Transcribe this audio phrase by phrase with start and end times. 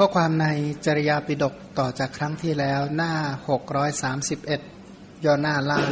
[0.00, 0.48] ข้อความใน
[0.86, 3.12] จริยาปิฎกต่อจากครั้งที่แล้วหน้า
[4.02, 5.90] 631 ย่อหน้าล่าง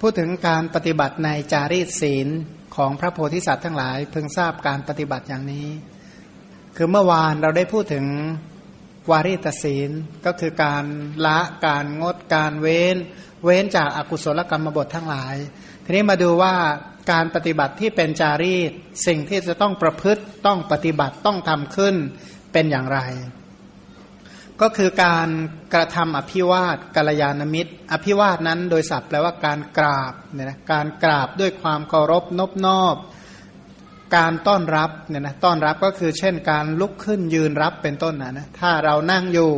[0.00, 2.28] พูดถึงการปฏิบัติในจารีตศีล
[2.76, 5.68] ของพระโพธิสัตว์ทั้งหลายเพิ่งทราบการปฏิบัติอย่างนี้
[6.76, 8.06] คือเมื่อวานเราได้พูดถึง
[9.10, 9.90] วารีตศีล
[10.26, 10.84] ก็คือการ
[11.26, 12.96] ละการงดการเว้น
[13.44, 15.36] เว้นจากอากุศลกรรมบททั้งหลาย
[15.84, 16.54] ทีนี้มาดูว่า
[17.10, 18.72] การปฏิบัติที่เป็นจารีต
[19.06, 21.94] สิ่งที่จะต้องประพฤติต้องปฏิบัติต้องทำขึ้น
[22.52, 23.00] เป็นอย่างไร
[24.60, 25.28] ก็คือการ
[25.74, 32.96] กระทำอภิวาทกัลยาณมิตร อภิวาทนั้นโดยศัพท์แปลว่าการกราบเนี่ยนะการกราบด้วยความเคารพนบนอบ
[34.16, 39.50] การต้อนรับเนี่ยนะต้อนรับก็คือเช่นการลุกขึ้นยืนรับเป็นต้นนะนะถ้าเรานั่งอยู่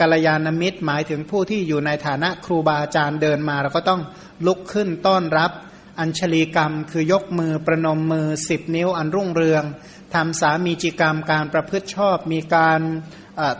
[0.00, 4.00] กัลยาณมิตรหมายถึงผู้ที่อยู่ในฐานะครูบาอาจารย์เดินมา เราก็ต้อง
[4.46, 5.50] ลุกขึ้นต้อนรับ
[6.00, 9.64] อัญชลีกรรม คือยกมือประนมมือสิบนิ้วอันรุ่งเรือง
[10.14, 12.80] ทำสามีจิกรรมการประพฤติชอบมีการ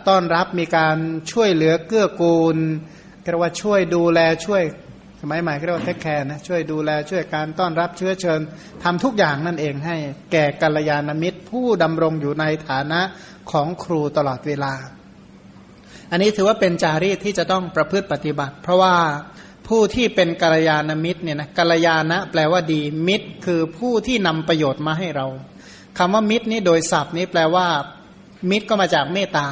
[0.07, 0.97] ต้อนรับมีการ
[1.31, 2.57] ช่วยเหลือเกื้อกูล
[3.21, 4.63] เรียกว่าช่วยดูแลช่วย
[5.21, 8.39] สมัยใหม่เรียกว่าเทคแคร์นะช่วยดูแลช่วยการต้อนรับเชื้อเชิญ
[8.83, 9.95] ทำทุกอย่างนั่นเองให้
[10.31, 13.01] แก่กัลยาณมิตร ผู้ดำรงอยู่ในฐานะ
[13.51, 14.73] ของครูตลอดเวลา
[16.11, 18.95] อันนี้ถือว่าเป็นจารีตที่จะต้องประพฤติปฏิบัติ เพราะว่า
[19.69, 25.27] ผู้ที่เป็นกัลยาณมิตรเนี่ยนะกัลยาณะแปลว่าดี มิตร คือผู้ที่นำประโยชน์มาให้เรา
[25.97, 27.67] คำว่ามิตรนี่โดยศัพท์นี้แปลว่า
[28.49, 29.47] มิตรก็มาจากเมตตา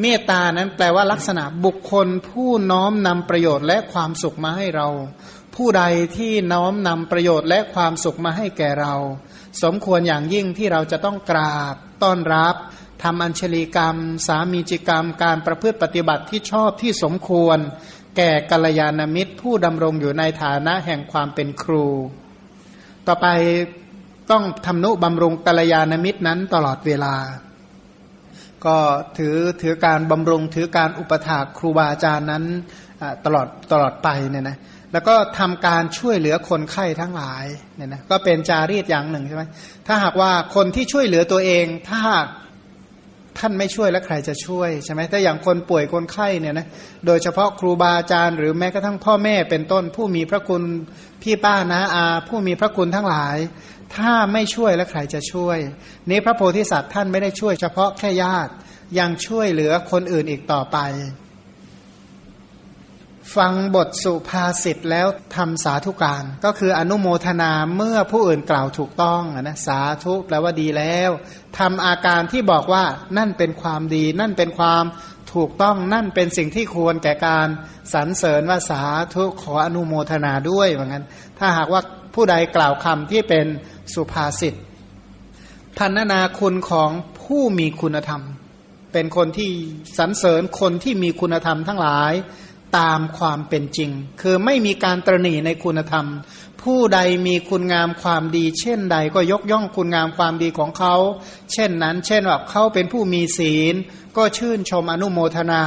[0.00, 4.88] เมตตานั้นแปลว่าลักษณะบุคคล ผู้น้อมนำประโยชน์และความสุขมาให้เรา
[5.54, 5.82] ผู้ใด
[6.16, 8.94] ที่น้อมนำประโยชน์และความสุขมาให้แก่เรา
[9.62, 12.56] สมควรอย่างยิ่งที่เราจะต้องกราบ ต้อนรับ
[13.02, 13.96] ทำอัญชลีกรรม
[14.26, 17.58] สามีจิกรรม การประพฤติปฏิบัติที่ชอบที่สมควร
[18.16, 21.86] แก่กัลยาณมิตร ผู้ดำรงอยู่ในฐานะแห่งความเป็นครู
[23.06, 23.26] ต่อไป
[24.30, 27.14] ต้องทำนุบำรุงกัลยาณมิตรนั้นตลอดเวลา
[28.66, 28.76] ก็
[29.18, 32.44] ถือถือการบำรุงถือการอุปถากครูบาอาจารย์นั้น
[33.24, 34.56] ตลอดตลอดไปเนี่ยนะ
[34.92, 37.44] แล้วก็ทำการช่วยเหลือคนไข้ทั้งหลาย
[37.76, 39.44] เนี่ยนะก็เป็นจารีตอย่างหนึ่งใช่ไหม
[39.86, 42.02] ถ้าหากว่าคนที่ช่วยเหลือตัวเอง ถ้า
[43.38, 46.66] ท่านไม่ช่วยแล้วใครจะช่วยใช่ไหมถ้าอย่างคนป่วยคนไข้เนี่ยนะ
[47.06, 50.62] โดยเฉพาะครูบาอาจารย์หรือแม้กระทั่งพ่อแม่เป็นต้น ผู้มีพระคุณ
[51.22, 53.36] พี่ป้านะอา ผู้มีพระคุณทั้งหลาย
[53.96, 55.58] ถ้าไม่ช่วยแล้วใครจะช่วย
[56.10, 58.52] นี้พระโพธิสัตว์ท่านไม่ได้ช่วยเฉพาะแค่ญาติ
[58.98, 60.78] ยังช่วยเหลือคนอื่นอีกต่อไป
[63.34, 65.06] ฟังบทสุภาษิตแล้ว
[65.36, 71.10] ทำสาธุการ ก็คืออนุโมทนาเมื่อผู้อื่นกล่าวถูกต้องนะสาธุแปลว่าดีแล้ว
[71.58, 72.84] ทำอาการที่บอกว่า
[73.18, 74.84] นั่นเป็นความดี นั่นเป็นความ
[75.34, 77.48] ถูกต้องนั่นเป็นสิ่งที่ควรแก่การ
[77.94, 78.82] สรรเสริญว่าสา
[79.14, 81.04] ธุขออนุโมทนาด้วยเหมือนกัน
[81.38, 81.82] ถ้าหากว่า
[82.14, 83.46] ผู้ใดกล่าวคำที่เป็น
[83.94, 84.54] สุภาษิต
[85.78, 86.90] พันนาคุณของ
[87.22, 88.22] ผู้มีคุณธรรม
[88.92, 89.50] เป็นคนที่
[89.98, 92.12] สรรเสริญคนที่มีคุณธรรมทั้งหลาย
[92.78, 96.06] ตามความเป็นจริง คือไม่มีการตรณีในคุณธรรม
[96.62, 100.94] ผู้ใดมีคุณงามความดี เช่นใดก็ยกย่องคุณงามความดีของเขา
[101.52, 103.74] เช่นนั้น เช่นว่าเขาเป็นผู้มีศีล
[104.16, 105.62] ก็ชื่นชมอนุโมทนา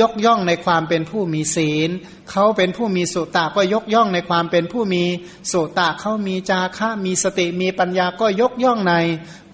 [0.00, 1.90] ยกย่องในความเป็นผู้มีศีล
[2.30, 5.04] เขาเป็นผู้มีสุตะก็ยกย่องในความเป็นผู้มี
[5.52, 8.94] สุตตะเขามีจาคะมีสติมีปัญญาก็ยกย่องใน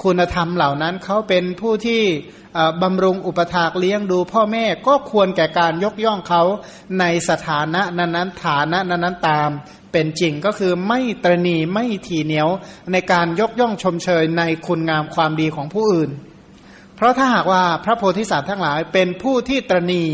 [0.02, 2.02] คุณธรรมเหล่านั้น เขาเป็นผู้ที่
[2.82, 6.42] บำรุงอุปถากเลี้ยงดูพ่อแม่ก็ควรแก่การยกย่องเขา
[7.00, 9.50] ในสถานะนั้นๆฐานะนั้นๆตาม
[9.92, 12.48] เป็นจริงก็คือไม่ตรณีไม่ทีเหนียว
[12.92, 16.10] ในการยกย่องชมเชยในคุณงามความดีของผู้อื่น
[16.96, 20.04] เพราะถ้าหากว่าพระโพธิสัตว์ทั้งหลายเป็นผู้ที่ตรณี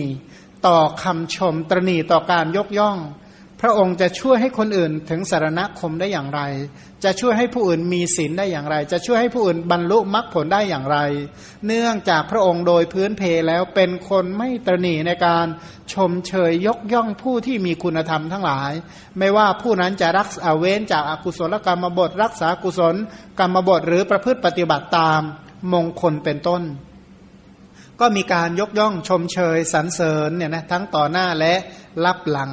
[0.67, 2.99] ต่อคำชมตรณีต่อการยกย่อง
[3.61, 6.40] พระองค์จะช่วยให้คนอื่นถึงสารณคมได้อย่างไร
[7.05, 10.99] จะช่วยให้ผู้อื่นมีศีลได้อย่างไร จะช่วยให้ผู้อื่นบรรลุมรรคผลได้อย่างไร
[11.67, 15.46] เนื่องจากพระองค์โดยพื้นเพแล้วเป็นคนไม่ตรณีในการ
[15.93, 18.73] ชมเชยยกย่องผู้ที่มีคุณธรรมทั้งหลาย
[19.19, 22.94] ไม่ว่าผู้นั้นจะรักษาเว้นจากอากุศลกรรมบท รักษากุศล
[23.38, 25.23] กรรมบทหรือประพฤติปฏิบัติตาม
[25.73, 26.62] มงคลเป็นต้น
[28.00, 31.55] ก็มีการยกย่องชมเชยสรรเสริญเนี่ยนะทั้งต่อหน้าและ
[32.05, 32.53] รับหลัง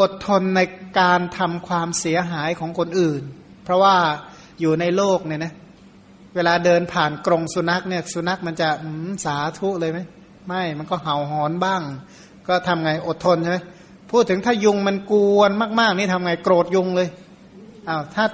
[0.00, 0.60] อดทนใน
[1.00, 3.22] การทำความเสียหายของคนอื่น
[3.64, 3.96] เพราะว่า
[4.60, 5.52] อยู่ในโลกเนี่ยนะ
[6.34, 8.68] เวลาเดินผ่านกรงสุนัขเนี่ยสุนัขมันจะ
[9.24, 9.98] สาธุเลยไหม
[10.46, 11.82] ไม่มันก็เห่าหอนบ้าง
[12.48, 13.58] ก็ทำไงอดทนใช่ไหม
[14.10, 15.50] พูดถึงถ้ายุงมันกวน
[15.80, 17.08] มาก ๆ นี่ทำไงโกรธยุงเลย
[17.88, 18.24] อ้าวถ้า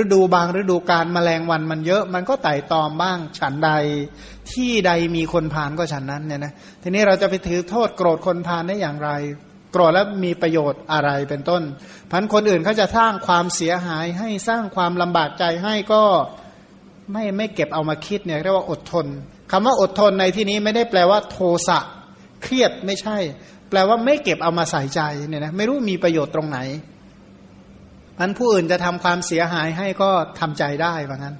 [0.00, 3.70] ฤดูบางฤดูการมแมลงวันมันเยอะ มันก็ไต่ตอมบ้าง ฉันใด
[4.52, 6.52] ที่ใดมีคนผ่านก็ฉันนั้นเนี่ยนะ
[6.82, 9.10] ทีนี้เราจะไปถือโทษโกรธคนผ่านได้อย่างไร
[9.72, 11.62] โกรธแล้วมีประโยชน์อะไรเป็นต้น
[12.10, 16.02] พันคนอื่นเขาจะสร้างความเสียหายให้สร้างความลำบากใจให้ก็
[17.12, 19.06] ไม่ไม่เก็บเอามาคิดเนี่ยเรียกว่าอดทน
[19.50, 21.38] คำว่าอดทนในที่นี้ไม่ได้แปลว่า โท
[21.68, 21.78] สะ
[22.42, 23.16] เครียดไม่ใช่
[23.70, 26.58] แปลว่าไม่เก็บเอามาใส่ใจเนี่ยนะไม่รู้มีประโยชน์ตรงไหน
[28.18, 31.36] พันผู้อื่นจะทำความเสียหายให้ก็ทำใจได้ว่างั้น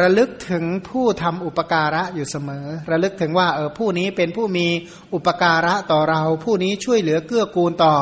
[0.00, 4.66] ระลึกถึงผู้ทำอุปการะอยู่เสมอ ระลึกถึงว่าเออผู้นี้เป็นผู้มี
[5.14, 7.94] อุปการะต่อเรา ผู้นี้ช่วยเหลือเกื้อกูลต่อ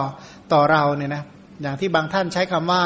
[0.52, 1.24] ต่อเราเนี่ยนะ
[1.62, 2.82] อย่างที่บางท่านใช้คำว่า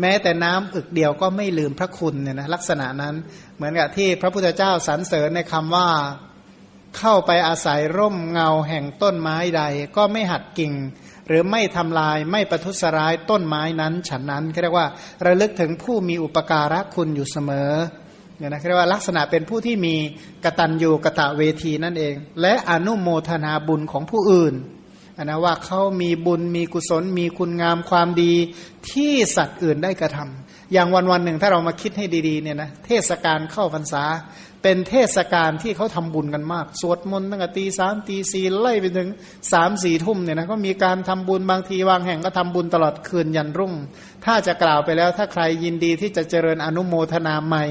[0.00, 3.14] แม้แต่น้ำอึกเดียวก็ไม่ลืมพระคุณเนี่ยนะลักษณะนั้น
[3.56, 5.88] เหมือนกับที่พระพุทธเจ้าสรรเสริญในคำว่า
[6.98, 9.62] เข้าไปอาศัยร่มเงาแห่งต้นไม้ใด
[9.96, 10.72] ก็ไม่หัดกิ่ง
[11.30, 14.86] หรือไม่ทำลายไม่ประทุษร้ายต้นไม้นั้น ฉันนั้นเรียกว่า
[15.26, 17.72] ระลึกถึงผู้มีอุปการะคุณอยู่เสมอ
[18.38, 19.94] เนี่ยนะเรียกว่าลักษณะเป็นผู้ที่มี
[20.44, 24.54] กตัญญูกะตะเวทีนั่นเอง และอนุโมทนาบุญของผู้อื่น
[25.16, 28.32] นนะว่าเขามีบุญมีกุศล มีคุณงามความดี
[28.90, 34.04] ที่สัตว์อื่นได้กระทำอย่างวันวันหนึ่งถ้าเรามาคิดให้ดีๆเนี่ยนะเทศกาลเข้าพรรษา
[34.62, 39.08] เป็นเทศกาลที่เขาทำบุญกันมาก สวดมนต์ตั้งแต่ตีสามตีสี่ไล่ไปถึง
[39.52, 43.72] สามสี่ทุ่มเนี่ยนะก็มีการทำบุญบางทีวางแห่งก็ทำบุญตลอดคืนยันรุ่ง
[44.24, 47.64] ถ้าจะกล่าวไปแล้วถ้าใครยินดีที่จะเจริญอนุโมทนาใหม่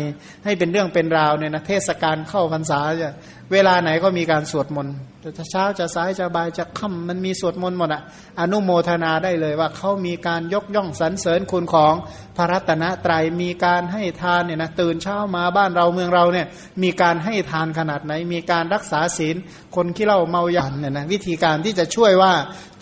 [0.45, 3.11] ให้เป็นเรื่องเป็นราวเนี่ยนะเทศกาลเข้าพรรษาจะ
[3.53, 4.95] เวลาไหนก็มีการสวดมนต์
[5.37, 8.01] จะเช้าจะสายจะบ่ายจะค่ำมันมีสวดมนต์หมดอะ
[8.39, 11.93] อนุโมทนาได้เลยว่าเขามีการยกย่องสรรเสริญคุณของ
[12.37, 16.47] พระรัตนตรัยมีการให้ทานเนี่ยนะตื่นเช้ามาบ้านเราเมืองเราเนี่ย
[16.83, 19.35] มีการให้ทานขนาดไหน มีการรักษาศีล
[19.75, 22.33] คนที่เราเมาหยันเนี่ยนะวิธีการที่จะช่วยว่า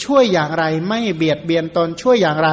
[0.05, 2.51] ช่วยอย่างไรไม่เบียดเบียนตนช่วยอย่างไร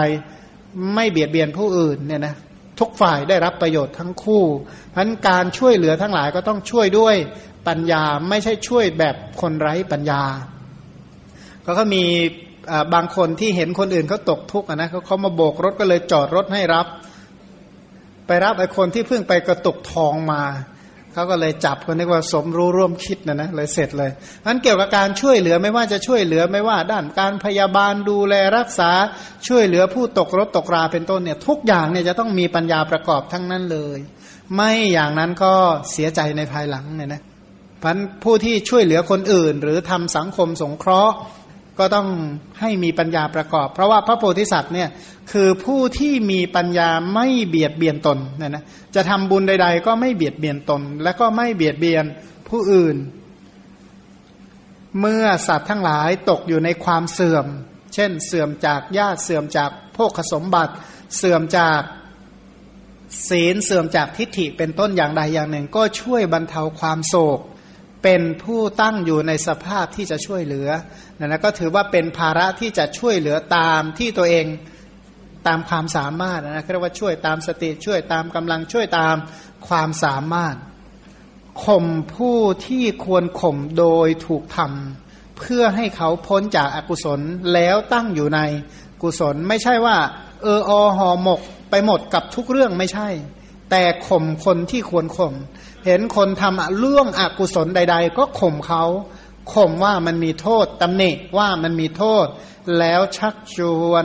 [0.95, 2.35] ไม่เบียดเบียนผู้อื่นเนี่ยนะ
[2.81, 4.45] ทุกฝ่ายได้รับประโยชน์ทั้งคู่
[4.91, 7.17] เพราะการช่วยเหลือทั้งหลายก็ต้องช่วยด้วย
[7.69, 10.23] ปัญญาไม่ใช่ช่วยแบบคนไร้ปัญญา
[11.65, 12.05] ก็เขามี
[12.95, 16.87] บางคนที่เห็นคนอื่นเขาตกทุกข์นะเขาเขามาโบกรถก็เลยจอดรถให้รับ
[18.27, 20.43] ไปรับไอ้คนที่เพิ่งไปกระตุกทองมา
[21.15, 24.11] เขาก็เลยจับคนนี้ว่าสมรู้ร่วมคิดนะนะเลยเสร็จเลย
[24.47, 28.91] นั้นเกี่ยวกับการช่วยเหลือไม่ว่าจะช่วยเหลือไม่ว่า ด้านการพยาบาลดูแลรักษา
[29.49, 33.99] ช่วยเหลือผู้ตกรถตกราเป็นต้นเนี่ยทุกอย่างเนี่ยจะต้องมีปัญญาประกอบทั้งนั้นเลย
[34.55, 35.53] ไม่อย่างนั้นก็
[35.93, 37.23] เสียใจในภายหลังเนี่ยนะ
[37.83, 41.15] พันผู้ที่ช่วยเหลือคนอื่น หรือทำสังคมสงเคราะห์
[41.79, 42.09] ก็ต้อง
[42.61, 44.89] ให้มีปัญญาประกอบ เพราะว่าพระโพธิสัตว์เนี่ย
[45.33, 52.05] คือผู้ที่มีปัญญาไม่เบียดเบียนตนนี่ยนะจะทำบุญใด ๆ ก็ไม่เบียดเบียนตน และก็ไม่เบียดเบียน
[52.49, 52.97] ผู้อื่น
[55.01, 57.47] เมื่อสัตว์ทั้งหลายตกอยู่ในความเสื่อม
[57.95, 60.73] เช่น เสื่อมจากญาติเสื่อมจากโภคสมบัติ
[61.17, 61.81] เสื่อมจาก
[63.29, 67.41] ศีลเสื่อมจากทิฏฐิเป็นต้นอย่างใดอย่างหนึ่ง ก็ช่วยบรรเทาความโศก
[68.05, 70.69] เป็นผู้ตั้งอยู่ในสภาพที่จะช่วยเหลือ
[71.19, 74.47] นั่นะก็ถือว่าเป็นภาระที่จะช่วยเหลือตามที่ตัวเอง
[75.47, 79.17] ตามความสามารถนะเรียกว่าช่วยตามสติช่วยตามกำลังช่วยตาม
[79.69, 80.57] ความสามารถ
[81.65, 87.21] ข่มผู้ที่ควรข่มโดยถูกทำเพื่อให้เขาพ้นจากอากุศล
[87.55, 88.41] แล้วตั้งอยู่ใน
[89.03, 89.97] กุศลไม่ใช่ว่า
[90.43, 93.09] เอออหอหมกไปหมดกับทุกเรื่องไม่ใช่
[93.71, 95.35] แต่ข่มคนที่ควรข่ม
[95.85, 98.85] เห็นคนทำเรื่องอกุศลใด ๆ ก็ข่มเขา
[99.53, 102.27] ข่มว่ามันมีโทษตำหนิว่ามันมีโทษ
[102.79, 103.57] แล้วชักช
[103.89, 104.05] วน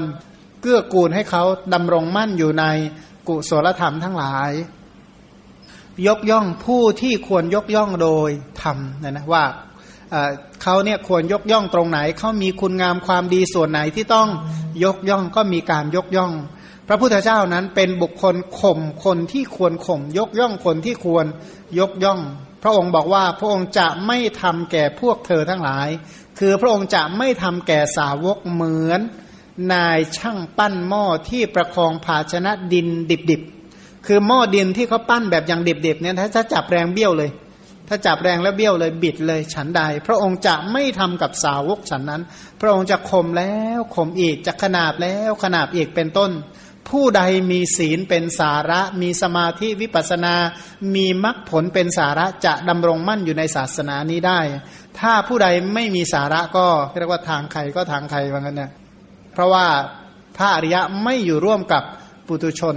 [0.61, 1.43] เกื้อกูลให้เขา
[1.73, 2.65] ดำรงมั่นอยู่ใน
[3.27, 4.51] กุศลธรรมทั้งหลาย
[6.07, 8.29] ยกย่องผู้ที่ควรยกย่องโดย
[8.61, 9.43] ธรรมนะนะว่า
[10.63, 14.27] เขาเนี่ยควรยกย่องตรงไหน เขามีคุณงามความดีส่วนไหนที่ต้อง
[14.83, 16.31] ยกย่องก็มีการยกย่อง
[16.91, 21.25] พระพุทธเจ้านั้นเป็นบุคคลข่มคนที่ควรข่มยกย่องคนที่ควร
[21.79, 22.19] ยกย่อง
[22.63, 25.89] พระองค์บอกว่าพระองค์จะไม่ทำแก่พวกเธอทั้งหลาย
[26.39, 28.99] คือพระองค์จะไม่ทำแก่สาวกเหมือน
[29.73, 32.87] นายช่างปั้นหม้อที่ประคองภาชนะดิน
[33.31, 37.31] ดิบๆคือหม้อดินที่เขาปั้นแบบอย่างดิบๆเนี่ยถ้าจับแรงเบี้ยวเลย
[37.87, 42.21] ถ้าจับแรงแล้วเบี้ยวเลยบิดเลยฉันใด พระองค์จะไม่ทำกับสาวกฉันนั้น
[42.61, 46.31] พระองค์จะข่มแล้วข่มอีกจะขนาบแล้วขนาบอีกเป็นต้น
[46.91, 50.35] ผู้ใดมีศีลเป็นสาระ มีสมาธิวิปัสนา
[50.95, 54.39] มีมรรคผลเป็นสาระจะดำรงมั่นอยู่ในศาสนานี้ได้
[54.99, 56.67] ถ้าผู้ใดไม่มีสาระก็
[56.99, 58.71] เรียกว่าทางใครก็ทางใครว่างั้นเนี่ย
[59.33, 59.65] เพราะว่า
[60.37, 61.83] พระอริยะไม่อยู่ร่วมกับ
[62.27, 62.75] ปุตุชน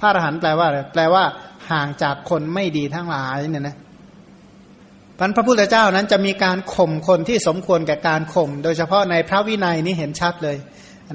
[0.00, 1.24] พระอรหันต์แปลว่าอะไรแปลว่า
[1.70, 3.76] ห่างจากคนไม่ดีทั้งหลายเนี่ยนะ
[5.18, 10.56] พันพระพุทธเจ้านั้นจะมีการข่มคนที่สมควรแก่การข่ม โดยเฉพาะในพระวินัยนี้เห็นชัดเลย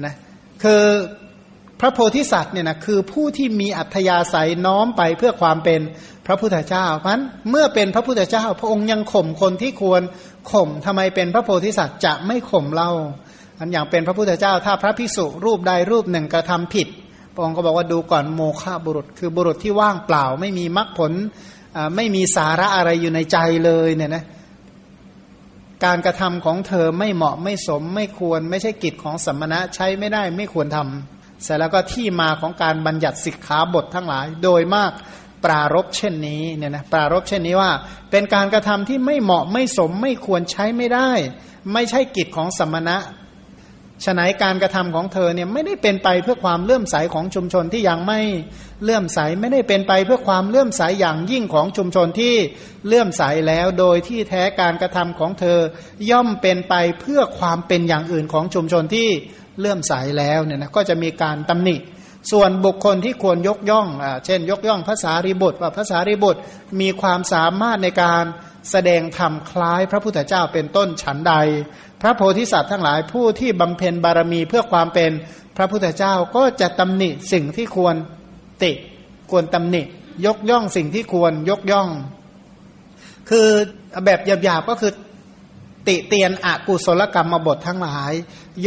[0.00, 0.14] นะ
[0.62, 0.82] คือ
[1.80, 5.80] พระโพธิสัตว์เนี่ยนะคือผู้ที่มีอัธยาศัยน้อมไปเพื่อความเป็น
[6.26, 7.12] พระพุทธเจ้าเพราะ
[7.50, 10.02] เมื่อเป็นพระพุทธเจ้า พระองค์ยังข่มคนที่ควร
[10.52, 12.92] ข่มทำไมเป็นพระโพธิสัตว์จะไม่ข่มเล่า
[13.58, 16.88] อันอย่างเป็นพระพุทธเจ้า ถ้าพระภิกษุรูปใดรูปหนึ่งกระทำผิด
[17.34, 21.12] พระองค์ก็บอกว่าดูก่อนโมฆะบุรุษ คือบุรุษที่ว่างเปล่า ไม่มีมรรคผล
[21.96, 24.24] ไม่มีสาระอะไรอยู่ในใจเลยเนี่ยนะ
[25.84, 34.92] การกระทำของเธอไม่เหมาะไม่สมไม่ควร ไม่ใช่กิจของสัมมณะใช้ไม่ได้ไม่ควรทำ เสร็จแล้วก็ที่มาของการบัญญัติสิกขาบททั้งหลาย โดยมาก
[35.44, 37.70] ปรารบเช่นนี้เนี่ยนะปรารบเช่นนี้ว่า
[38.10, 41.10] เป็นการกระทำที่ไม่เหมาะไม่สมไม่ควรใช้ไม่ได้
[41.72, 42.98] ไม่ใช่กิจของสมมณะ
[44.04, 48.20] ฉนัยการกระทำของเธอเนี่ยไม่ได้เป็นไปเพื่อความเลื่อมใสของชุมชนที่ยังไม่
[48.82, 52.34] เลื่อมใสไม่ได้เป็นไปเพื่อความเลื่อมใสอย่างยิ่งของชุมชนที่
[52.86, 55.58] เลื่อมใสแล้ว โดยที่แท้การกระทำของเธอ
[56.10, 59.08] ย่อมเป็นไปเพื่อความเป็นอย่างอื่นของชุมชนที่
[59.58, 61.76] เลื่อมใสแล้วเนี่ยนะก็จะมีการตำหนิ
[62.32, 66.40] ส่วนบุคคลที่ควรยกย่องอ่าเช่น ยกย่องภาษาริบุตรว่าภาษาริบุตร
[66.80, 68.24] มีความสามารถในการ
[68.70, 71.34] แสดงธรรมคล้ายพระพุทธเจ้าเป็นต้นฉันใด
[72.00, 75.10] พระโพธิสัตว์ทั้งหลายผู้ที่บำเพ็ญบารมีเพื่อความเป็น
[75.56, 77.94] พระพุทธเจ้าก็จะตำหนิสิ่งที่ควร
[78.62, 78.72] ติ
[79.30, 79.82] ควรตำหนิ
[80.26, 81.88] ยกย่องสิ่งที่ควรยกย่อง
[83.30, 83.48] คือ
[84.04, 84.92] แบบหยาบๆก็คือ
[85.88, 88.12] ติเตียนอกุศลกรรมมาบททั้งหลาย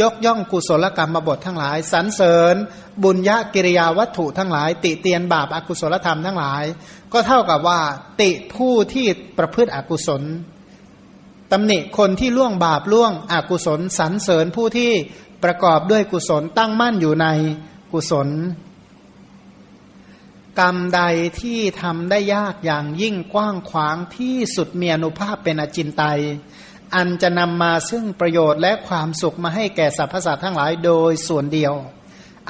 [0.00, 2.56] ยกย่องกุศลกรรมมาบททั้งหลายสรรเสริญ
[3.02, 6.64] บุญญากิริยาวัตถุทั้งหลาย ติเตียนบาปอากุศลธรรมทั้งหลาย
[7.12, 7.80] ก็เท่ากับว่า
[8.20, 9.06] ติผู้ที่
[9.38, 10.22] ประพฤติอกุศล
[11.52, 14.90] ตำหนิคนที่ล่วงบาปล่วงอกุศลสรรเสริญผู้ที่
[15.44, 17.26] ประกอบด้วยกุศลตั้งมั่นอยู่ใน
[17.92, 18.28] กุศล
[20.60, 21.00] กรรมใด
[21.40, 26.20] ที่ทำได้ยากอย่างยิ่งกว้างขวางที่สุดเมีอนุภาพเป็นอจินไตย
[26.94, 31.74] อันจะนำมาซึ่งประโยชน์และความสุขมาให้แก่สรรพสัตว์ทั้งหลายโดยส่วนเดียว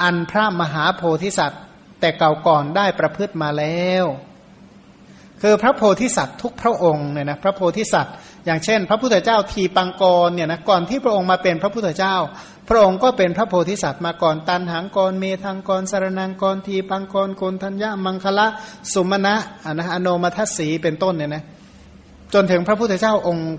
[0.01, 1.61] อันพระมหาโพธิสัตว์
[1.99, 4.05] แต่เก่าก่อนได้ประพฤติมาแล้ว
[5.41, 8.13] คือพระโพธิสัตว์ทุกพระองค์เนี่ยนะพระโพธิสัตว์
[8.45, 12.15] อย่างเช่น พระพุทธเจ้าทีปังกรเนี่ยนะก่อนที่พระองค์มาเป็นพระพุทธเจ้า
[12.69, 18.47] พระองค์ก็เป็นพระโพธิสัตว์มาก่อนตันหังกรเมทังกรสารนังกรทีปังกรโกนทัญญามังคละ
[18.93, 19.35] สุมาณะ
[19.65, 21.43] อนะอโนมัทสีเป็นต้นเนี่ยนะ
[22.33, 23.49] จนถึงพระพุทธเจ้าองค์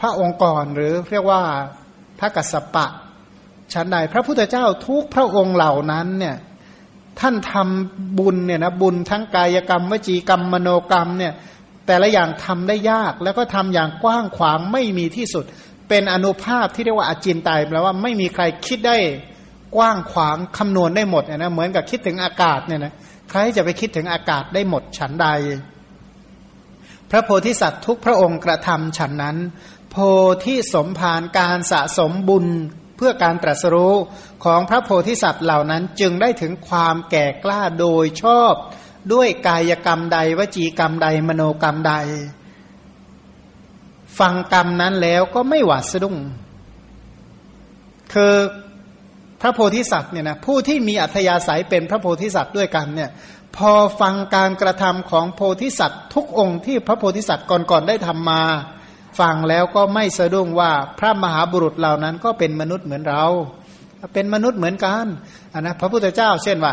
[0.00, 1.42] พระองค์ก่อนหรือเรียกว่า
[2.18, 2.86] พระกัสสปะ
[3.72, 6.36] ชั้นใดพระพุทธเจ้าทุกพระองค์เหล่านั้นเนี่ย
[7.20, 11.32] ท่านทำบุญเนี่ยนะบุญทั้งกายกรรมวจีกรรมมโนกรรมเนี่ย
[11.86, 15.44] แต่ละอย่างทำได้ยากแล้วก็ทำอย่างกว้างขวางไม่มีที่สุด
[15.88, 18.96] เป็นอนุภาพที่เรียกว่าอาจินไตแปลว่าไม่มีใครคิดได้
[19.76, 22.92] กว้างขวางคำนวณได้หมดเนี่ยนะเหมือนกับคิดถึงอากาศเนี่ยนะ
[23.30, 25.28] ใครจะไปคิดถึงอากาศได้หมดฉันใด
[27.10, 29.36] พระโพธิสัตว์ทุกพระองค์กระทำฉันนั้น
[29.96, 30.00] โพ
[30.44, 32.46] ธิสมภารการสะสมบุญ
[32.96, 33.94] เพื่อการตรัสรู้
[34.44, 38.52] ของพระโพธิสัตว์เหล่านั้นจึงได้ถึงความแก่กล้าโดยชอบ
[39.12, 41.94] ด้วยกายกรรมใดวจีกรรมใดมโนกรรมใด
[44.18, 46.16] ฟังกรรมนั้นแล้วก็ไม่หวาดสะดุ้ง
[48.12, 48.34] คือ
[49.40, 53.10] พระโพธิสัตว์เนี่ยนะผู้ที่มีอัธยาศัยเป็นพระโพธิสัตว์ด้วยกันเนี่ย
[53.56, 58.42] พอฟังการกระทำของโพธิสัตว์ ทุกองค์ที่พระโพธิสัตว์ก่อนๆได้ทำมา
[59.20, 63.24] ฟังแล้วก็ไม่สะดุ้งว่าพระมหาบุรุษเหล่านั้นก็เป็นมนุษย์เหมือนเรา
[64.14, 65.06] เป็นมนุษย์เหมือนกัน
[65.52, 66.72] นนะพระพุทธเจ้า เช่นว่า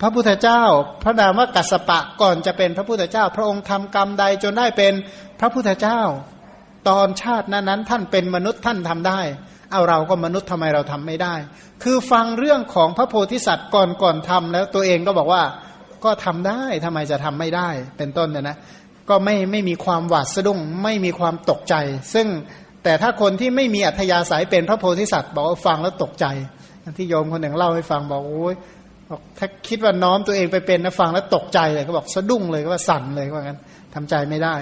[0.00, 0.62] พระพุทธเจ้า
[1.02, 4.92] พระนามว่ากัสปะก่อนจะเป็นพระพุทธเจ้า พระองค์ทำกรรมใดจนได้เป็น
[5.40, 6.00] พระพุทธเจ้า
[6.88, 9.20] ตอนชาตินั้นนั้นท่านเป็นมนุษย์ท่านทำได้
[9.72, 11.34] เอาเราก็มนุษย์ทำไมเราทำไม่ได้
[11.82, 15.42] คือฟังเรื่องของพระโพธิสัตว์ก่อนก่อนทำแล้วตัวเองก็บอกว่า
[16.04, 17.68] ก็ทำได้ทำไมจะทำไม่ได้
[17.98, 18.56] เป็นต้นเนี่ยนะ
[19.08, 21.74] ก็ไม่ไม่มีความหวาดสะดุ้งไม่มีความตกใจ
[22.14, 22.26] ซึ่ง
[22.84, 26.26] แต่ถ้าคนที่ไม่มีอัธยาศัยเป็นพระโพธิสัตว์บอกว่าฟังแล้วตกใจ
[26.98, 28.54] ที่โยมคนหนึ่งเล่าให้ฟังบอกโอ้ย
[29.10, 33.58] บอกถ้าคิดว่าน้อมตัวเองไปเป็นนะฟังแล้วตกใจเลยก็บอกสะดุ้งเลยก็ว่าสั่นเลยว่างั้น
[33.94, 34.54] ทำใจไม่ได้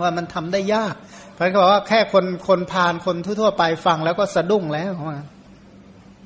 [0.00, 0.94] ว่ามันทำได้ยาก
[1.34, 5.20] เพราะเขาบอกว่าแค่คนคนพานคนทั่วๆไปฟังแล้วก็สะดุ้งแล้วว่า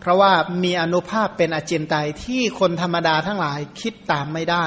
[0.01, 0.33] เพราะว่า
[0.65, 4.67] มีอนุภาพเป็นอจินไตยที่คนธรรมดาทั้งหลายคิดตามไม่ได้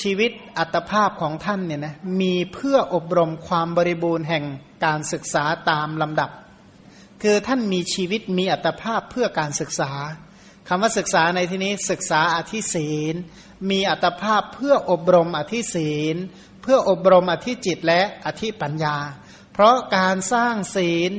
[0.00, 4.44] ชีวิตอัตภาพของท่านเนี่ยนะมีเพื่ออบรมความบริบูรณ์แห่ง
[4.84, 6.30] การศึกษาตามลำดับ
[7.22, 9.92] คือท่านมีชีวิตมีอัตภาพเพื่อการศึกษา
[10.68, 13.14] คำว่าศึกษาในที่นี้ศึกษาอธิศีล
[13.70, 16.16] มีอัตภาพเพื่ออบรมอธิศีล
[16.62, 18.96] เพื่ออบรมอธิจิตและอธิปัญญา
[19.52, 21.10] เพราะการสร้างศีล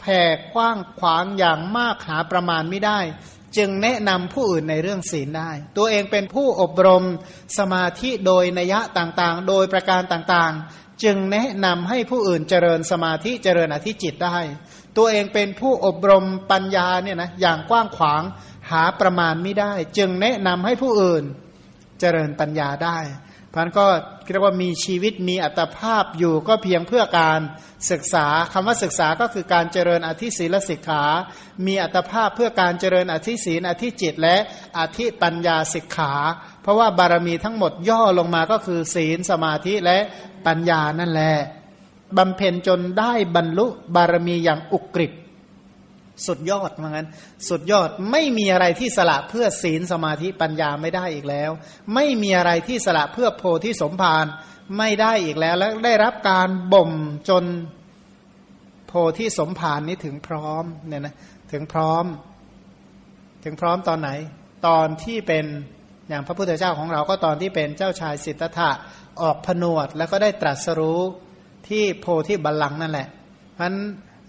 [0.00, 0.22] แผ่
[0.54, 3.00] กว้างขวางอย่างมากหาประมาณไม่ได้
[3.56, 7.04] จึงแนะนำผู้อื่นในเรื่องศีลได้ ตัวเองเป็นผู้อบรม
[7.58, 14.38] สมาธิโดยนัยะต่างๆ โดยประการต่างๆ จึงแนะนำให้ผู้อื่นเจริญสมาธิเจริญอธิจิตได้
[14.96, 18.22] ตัวเองเป็นผู้อบรมปัญญาเนี่ยนะอย่างกว้างขวาง
[18.70, 21.24] หาประมาณไม่ได้ จึงแนะนำให้ผู้อื่น
[22.00, 22.98] เจริญปัญญาได้
[23.54, 23.86] พันก็
[24.32, 27.40] เรียกว่ามีชีวิตมีอัตภาพอยู่ก็เพียงเพื่อการ
[27.90, 31.04] ศึกษาคำว่าศึกษาก็คือการเจริญอธิศีลสิกขา
[31.66, 34.36] มีอัตภาพเพื่อการเจริญอธิศีลอธิจิต และ
[34.78, 36.12] อธิปัญญาสิกขา
[36.62, 39.98] เพราะว่าบารมีทั้งหมดย่อลงมาก็คือศีลสมาธิและ
[40.46, 41.34] ปัญญานั่นแหละ
[42.18, 45.12] บำเพ็ญจนได้บรรลุบารมีอย่างอุกฤษ
[46.26, 47.06] สุดยอดเหมือนกัน
[47.48, 51.50] สุดยอดไม่มีอะไรที่สละเพื่อศีลสมาธิปัญญาไม่ได้อีกแล้ว
[51.94, 54.26] ไม่มีอะไรที่สละเพื่อโพธิสมภาร
[54.78, 56.90] ไม่ได้อีกแล้ว และได้รับการบ่ม
[57.28, 57.44] จน
[58.86, 61.14] โพธิสมภารนี้ถึงพร้อมเนี่ยนะ
[61.52, 62.04] ถึงพร้อม
[63.44, 64.10] ถึงพร้อมตอนไหน
[64.66, 65.44] ตอนที่เป็น
[66.08, 68.70] อย่างพระพุทธเจ้าของเราก็ตอนที่เป็นเจ้าชายสิทธัตถะ
[69.22, 71.00] ออกผนวด แล้วก็ได้ตรัสรู้
[71.68, 73.08] ที่โพธิบัลลังก์นั่นแหละ
[73.54, 73.72] เพราะ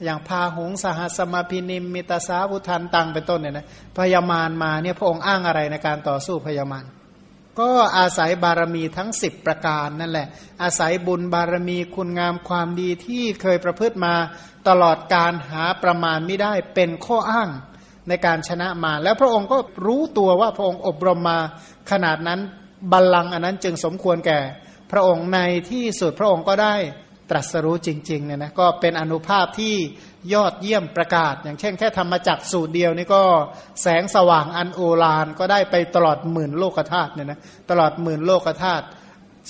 [0.03, 3.65] อย่างพาหงสหสมาพินิมมิตาสาวุทันตังเป็นต้นเนี่ยนะ
[3.98, 6.86] พยามารมาเนี่ยพระองค์อ้างอะไรในการต่อสู้พยามาร
[7.60, 10.27] ก็อาศัยบารมีทั้งสิบประการนั่นแหละ
[10.63, 14.13] อาศัยบุญบารมีคุณงามความดีที่เคยประพฤติมา
[14.67, 17.50] ตลอดการหาประมาณไม่ได้เป็นข้ออ้าง
[18.10, 21.39] ในการชนะมา แล้วพระองค์ก็รู้ตัวว่าพระองค์อบรมมา
[21.91, 22.39] ขนาดนั้น
[22.91, 24.39] บัลลังก์อันนั้นจึงสมควรแก่
[24.91, 25.39] พระองค์ใน
[25.72, 26.75] ที่สุดพระองค์ก็ได้
[27.30, 29.76] ตรัสรู้จริงๆเนี่ยนะก็เป็นอนุภาพที่
[30.34, 33.24] ยอดเยี่ยมประกาศ อย่างเช่นแค่ธรรมจักสูตรเดียวนี่ก็
[33.82, 38.86] แสงสว่างอันโอฬารก็ได้ไปตลอดหมื่นโลกธาตุเนี่ยนะตลอดหมื่นโลกธาตุ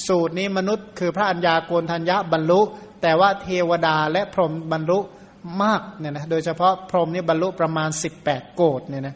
[0.08, 2.62] สูตรนี้มนุษย์คือพระัญญาโกนทัญญะบรรลุ
[3.02, 5.00] แต่ว่าเทวดาและพรหมบรรลุ
[5.64, 7.90] มากเนี่ยนะโดยเฉพาะพรหมนี่บรรลุประมาณ
[8.24, 9.16] 18 โกดเนี่ยนะ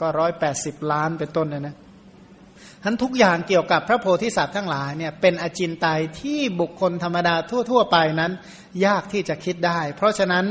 [0.00, 1.74] ก็ร้อยแปดสิบล้านเป็นต้นเนี่ยนะ
[2.84, 7.34] ทั้นทุกอย่างเกี่ยวกับพระโพธิสัตว์ทั้งหลายเนี่ยเป็นอจินไตยที่บุคคลธรรมดา
[7.70, 8.32] ทั่ว ๆ ไปนั้น
[8.86, 10.46] ยากที่จะคิดได้ เพราะฉะนั้น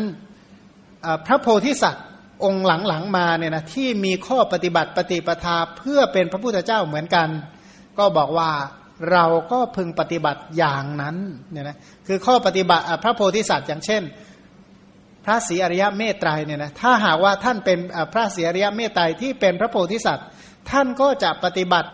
[1.26, 2.06] พระโพธิสัตว์
[2.44, 7.30] องค์หลังๆมาเนี่ยนะที่มีข้อปฏิบัติปฏิปทาเพื่อเป็นพระพุทธเจ้าเหมือนกัน
[7.98, 8.52] ก็บอกว่า
[9.12, 11.16] เราก็พึงปฏิบัติอย่างนั้น
[11.52, 14.04] เนี่ยนะคือข้อปฏิบัติพระโพธิสัตว์อย่างเช่น
[15.26, 17.80] พระศรีอริยเมตไตรเนี่ยนะถ้าหากว่าท่านเป็น
[18.14, 20.28] พระศรีอริยเมตไตรที่เป็นพระโพธิสัตว์
[20.72, 21.90] ท่านก็จะปฏิบัติ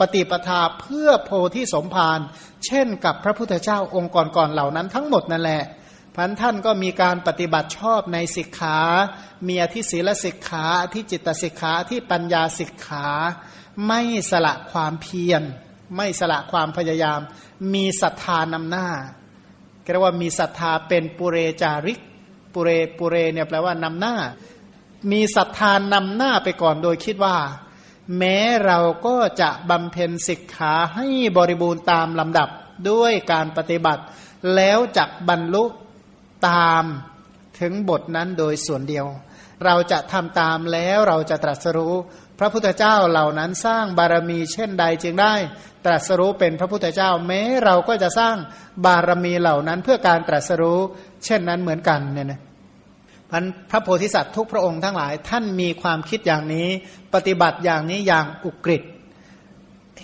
[0.00, 2.20] ปฏิปทาเพื่อโพธิสมภาร
[2.66, 5.62] เช่นกับพระพุทธเจ้าองค์ก่อนๆเหล่านั้นทั้งหมดนั่นแหละ
[6.14, 8.78] พันท่านก็มีการปฏิบัติชอบในสิกขา
[9.48, 13.06] มีอธิศีลสิกขาอธิจิตสิกขาที่ปัญญาสิกขา
[13.88, 15.42] ไม่สละความเพียร
[15.96, 17.20] ไม่สละความพยายาม
[17.74, 18.88] มีศรัทธานำหน้า
[19.92, 22.00] เรียกว่ามีศรัทธาเป็นปุเรจาริก
[22.54, 24.16] ปุเรปุเรเนี่ยแปลว่านำหน้า
[25.12, 27.36] มีศรัทธานำหน้าไปก่อนโดยคิดว่า
[28.18, 32.48] แม้เราก็จะบำเพ็ญสิกขาให้บริบูรณ์ตามลำดับ
[32.90, 34.02] ด้วยการปฏิบัติ
[34.56, 35.64] แล้วจักบรรลุ
[36.48, 36.84] ตาม
[37.60, 39.06] ถึงบทนั้นโดยส่วนเดียว
[39.64, 41.94] เราจะทำตามแล้วเราจะตรัสรู้
[42.38, 45.34] พระพุทธเจ้าเหล่านั้นสร้างบารมีเช่นใดจึงได้
[45.84, 48.36] ตรัสรู้เป็นพระพุทธเจ้า แม้เราก็จะสร้าง
[48.84, 50.80] บารมีเหล่านั้นเพื่อการตรัสรู้
[51.24, 52.40] เช่นนั้นเหมือนกันเนี่ยนะ
[53.34, 56.68] พันพระโพธิสัตว์ทุกพระองค์ทั้งหลาย ท่านมีความคิดอย่างนี้
[57.14, 58.82] ปฏิบัติอย่างนี้อย่างอุกฤษ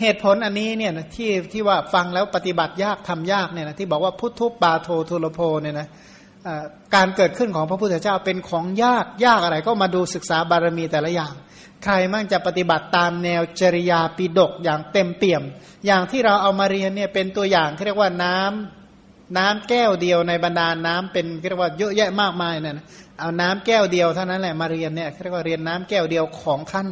[0.00, 5.88] เหตุผลอันนี้เนี่ยที่ที่ว่าฟังแล้วปฏิบัติยากทำยากเนี่ยนะที่บอกว่าพุทธุปาโททุลโพเนี่ยนะ
[6.94, 11.32] การเกิดขึ้นของพระพุทธเจ้าเป็นของยากยากอะไรก็มาดูศึกษาบารมีแต่ละอย่าง
[11.84, 15.42] ใครมั่งจะปฏิบัติตามแนวจริยาปิดกอย่างเต็มเปี่ยม
[15.86, 18.79] อย่างที่เราเอามาเรียนเนี่ยเป็นตัวอย่างที่เรียกว่าน้ำ
[19.38, 22.74] น้ำแก้วเดียวในบรรดาน้ำเป็นเรียกว่าเยอะแยะมากมายเนี่ย
[23.20, 26.88] เอาน้ำแก้วเดียวเท่านั้นแหละมาเรียนเนี่ยเรียกว่าเรียนน้ำแก้วเดียวของขั้น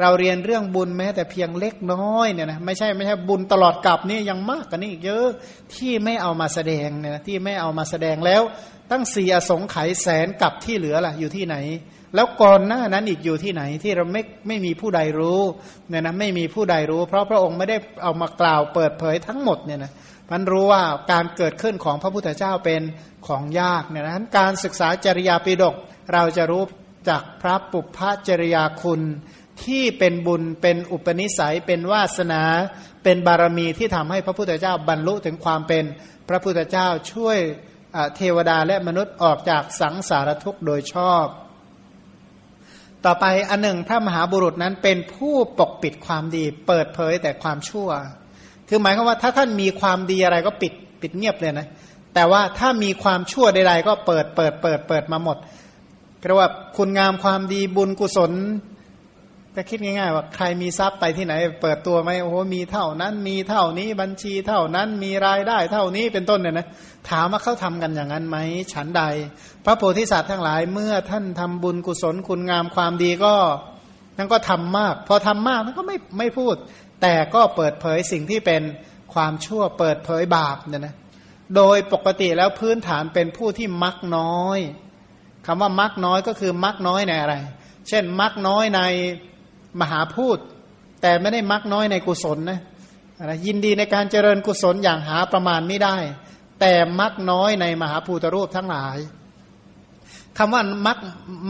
[0.00, 5.26] เราเรียนเรื่องบุญแม้แต่เพียงเล็กน้อยเนี่ยนะไม่ใช่ไม่ใช่บุญตลอดกับนี่ยังมากกว่านี้อีกเยอะ
[5.74, 8.42] ที่ไม่เอามาแสดงเนี่ยที่ไม่เอามาแสดงแล้ว
[8.90, 11.56] ตั้งสี่อสงไขยแสนกับที่เหลือล่ะอยู่ที่ไหน
[12.14, 15.40] แล้วก่อนหน้านั้นอีกอยู่ที่ไหนที่เราไม่ไม่มีผู้ใดรู้
[15.88, 19.92] เนี่ยนะไม่มีผู้ใดรู้ เพราะพระองค์ไม่ได้เอามากล่าวเปิดเผยทั้งหมดเนี่ยนะ
[20.32, 22.82] มันรู้ว่าการเกิดขึ้นของพระพุทธเจ้าเป็น
[23.26, 25.74] ของยากเนี่ยนะการศึกษาจริยาปิฎก
[26.12, 26.62] เราจะรู้
[27.08, 29.00] จากพระปุพพจริยาคุณ
[29.64, 32.42] ที่เป็นบุญเป็นอุปนิสัยเป็นวาสนา
[33.04, 35.84] เป็นบารมีที่ทำให้พระพุทธเจ้าบรรลุถึงความเป็น
[36.28, 37.38] พระพุทธเจ้าช่วย
[38.16, 41.26] เทวดาและมนุษย์ออกจากสังสารทุกข์โดยชอบ
[43.04, 47.88] ต่อไปอันหนึ่งพระมหาบุรุษนั้นเป็นผู้ปกปิดความดี เปิดเผยแต่ความชั่ว
[48.74, 51.66] คือหมายความว่าถ้าท่านมีความดีอะไรก็ปิดปิดเงียบเลยนะ
[52.14, 55.36] แต่ว่าถ้ามีความชั่วใดๆก็เปิดเปิดเปิดเปิดมาหมด
[56.26, 58.32] เรียกว่าคุณงามความดีบุญกุศล
[59.54, 66.66] ก็คิดง่ายๆว่าใครมีทรัพย์ไปที่ไหน เปิดตัวไหมโอ้โหมีเท่านั้นมีเท่านี้บัญชีเท่านั้นมีรายได้เท่านี้เป็นต้นเนี่ยนะ
[67.10, 68.36] ถามว่าเขาทำกันอย่างนั้นไหม
[68.72, 69.02] ฉันใด
[69.64, 73.34] พระโพธิสัตว์ทั้งหลายเมื่อท่านทำบุญกุศลคุณงามความดีก็
[74.18, 76.54] นั่นก็ทำมาก พอทำมากมันก็ไม่ไม่พูด
[77.02, 78.62] แต่ก็เปิดเผยสิ่งที่เป็น
[79.14, 80.94] ความชั่วเปิดเผยบาปเนี่ยนะ
[81.56, 84.58] โดยปกติแล้วพื้นฐานเป็นผู้ที่มักน้อย
[85.46, 87.34] คำว่ามักน้อยก็คือมักน้อยในอะไร
[87.88, 88.80] เช่น มักน้อยใน
[89.80, 90.38] มหาพูด
[91.02, 92.60] แต่ไม่ได้มักน้อยในกุศลนะ
[93.24, 95.96] นะยินดีในการเจริญกุศลอย่างหาประมาณไม่ได้
[96.60, 98.96] แต่มักน้อยในมหาภูตรูปทั้งหลาย
[100.38, 100.98] คำว่ามัก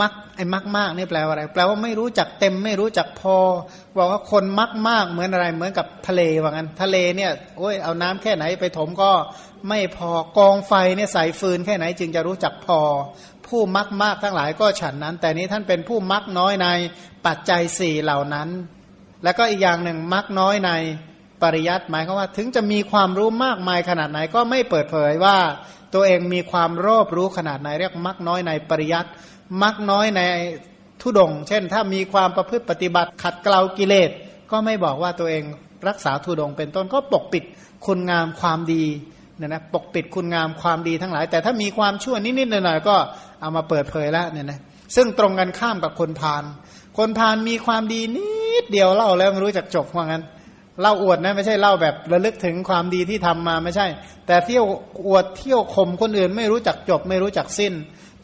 [0.00, 3.36] มักไอ้มักมากนี่แปลว่าอะไร แปลว่าไม่รู้จักเต็มไม่รู้จักพอ
[3.98, 9.10] บอกว่าคนมักมากเหมือนอะไรเหมือนกับทะเลว่างั้นทะเลเนี่ยโอ้ยเอาน้ำแค่ไหนไปถมก็
[9.68, 12.80] ไม่พอกองไฟเนี่ยใส่ฟืนแค่ไหนจึงจะรู้จักพอ
[13.46, 16.68] ผู้มักมากทั้งหลายก็ฉันนั้น แต่นี้ท่านเป็นผู้มักน้อยใน
[17.26, 18.48] ปัจจัยสี่เหล่านั้น
[19.24, 20.70] แล้วก็อีกอย่างหนึ่งมักน้อยใน
[21.42, 25.36] ปริยัติหมายความว่าถึงจะมีความรู้มากมายขนาดไหนก็ไม่เปิดเผยว่า
[25.94, 29.08] ตัวเองมีความรอบรู้ขนาดไหนเรียกมักน้อยในปริยัติ
[29.62, 30.20] มักน้อยใน
[31.00, 34.10] ทุดง เช่น ถ้ามีความประพฤติปฏิบัติขัดเกลากิเลส
[34.50, 35.44] ก็ไม่บอกว่าตัวเอง
[35.88, 37.44] รักษาทุดง เป็นต้นก็ปกปิด
[37.86, 38.84] คุณงามความดี
[39.36, 42.96] เนี่ยนะปกปิดคุณงามความดีทั้งหลาย แต่ถ้ามีความชั่วนิดๆหน่อยๆก็
[43.40, 44.60] เอามาเปิดเผยแล้วเนี่ยนะ
[44.96, 46.44] ซึ่งตรงกันข้ามกับคนพาล
[46.98, 48.26] คนพาลมีความดีนิ
[48.62, 50.22] ดเดียวเล่าแล้วไม่รู้จักจบว่างั้น
[50.80, 53.86] เล่าอวดนะไม่ใช่เล่าแบบระลึกถึงความดีที่ทำมาไม่ใช่
[54.26, 54.64] แต่เที่ยว
[55.06, 57.72] อวดเที่ยวข่มคนอื่นไม่รู้จักจบ ไม่รู้จักสิ้น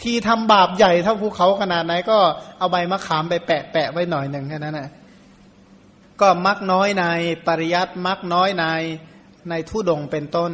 [0.03, 2.19] ที่ทำบาปใหญ่เท่าภูเขาขนาดไหนก็
[2.59, 4.89] เอาใบมะขามไปแปะแปะไว้หน่อยหนึ่งแค่นั้นนะ
[6.21, 7.05] ก็มักน้อยใน
[7.47, 8.65] ปริยัติมักน้อยใน
[9.51, 10.53] ในทุดงเป็นต้น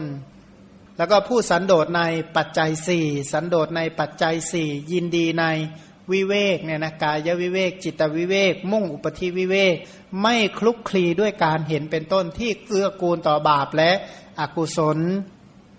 [0.98, 2.02] แล้วก็ผู้สันโดษใน
[2.36, 5.44] ปัจจัยสี่สันโดษในปัจจัยสี่ยินดีใน
[6.12, 9.76] วิเวกเนี่ยนะกายวิเวก จิตวิเวก มุ่งอุปธิวิเวก
[10.22, 13.90] ไม่คลุกคลีด้วยการเห็นเป็นต้นที่เกื้อกูลต่อบาปและ
[14.40, 14.98] อกุศล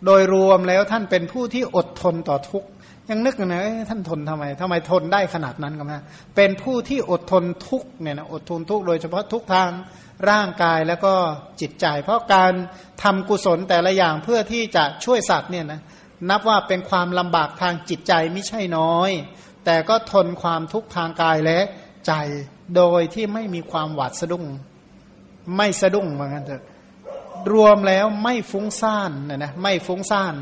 [0.06, 2.67] โดยรวมแล้วท่านเป็นผู้ที่อดทนต่อทุกข์
[3.10, 6.04] ยังนึกนะท่านทนทำไมทำไมทนได้ขนาดนั้นกันนะ
[6.36, 9.69] เป็นผู้ที่อดทนทุกเนี่ยนะอดทนทุกโดยเฉพาะทุกทาง
[10.30, 11.13] ร่างกายแล้วก็
[11.62, 12.54] จิตใจ เพราะการ
[13.04, 15.82] ทำกุศลแต่ละอย่างเพื่อที่จะช่วยสัตว์เนี่ยนะ
[16.30, 19.12] นับว่าเป็นความลำบากทางจิตใจไม่ใช่น้อย
[19.65, 21.60] แต่ก็ทนความทุกข์ทางกายและ
[22.08, 22.13] ใจ
[22.75, 24.45] โดยที่ไม่มีความหวาดสะดุ้ง
[25.58, 26.63] ไม่สะดุ้งเหมือนกันเถอะ
[27.54, 30.36] รวมแล้วไม่ฟุ้งซ่านนะนะไม่ฟุ้งซ่าน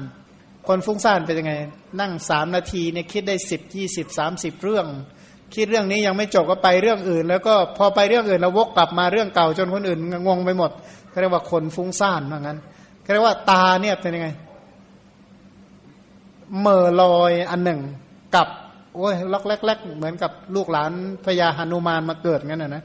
[0.68, 1.54] คนฟุ้งซ่านเป็นยังไง
[2.00, 4.88] นั่งสามนาทีเนี่ยคิดได้สิบยี่สิบสามสิบเรื่อง
[5.56, 10.72] คิดเรื่องนี้ยังไม่จบก็ไปเรื่องอื่น แล้วก็พอไปเรื่องอื่นแล้ววกกลับมาเรื่องเก่าจนคนอื่นงงไปหมด
[11.10, 12.58] เขาเรียกว่าคนฟุ้งซ่านเหมือนกัน
[13.02, 14.30] เขาเรียกว่าตาเนี่ยเป็นยังไง
[16.62, 17.80] เมื่อลอยอันหนึ่ง
[18.36, 18.48] กับ
[18.96, 20.92] โอ้ยล็อกแรกๆเหมือนกับลูกหลาน
[21.26, 22.84] พญาหนุมานมาเกิดงั้นนะนะ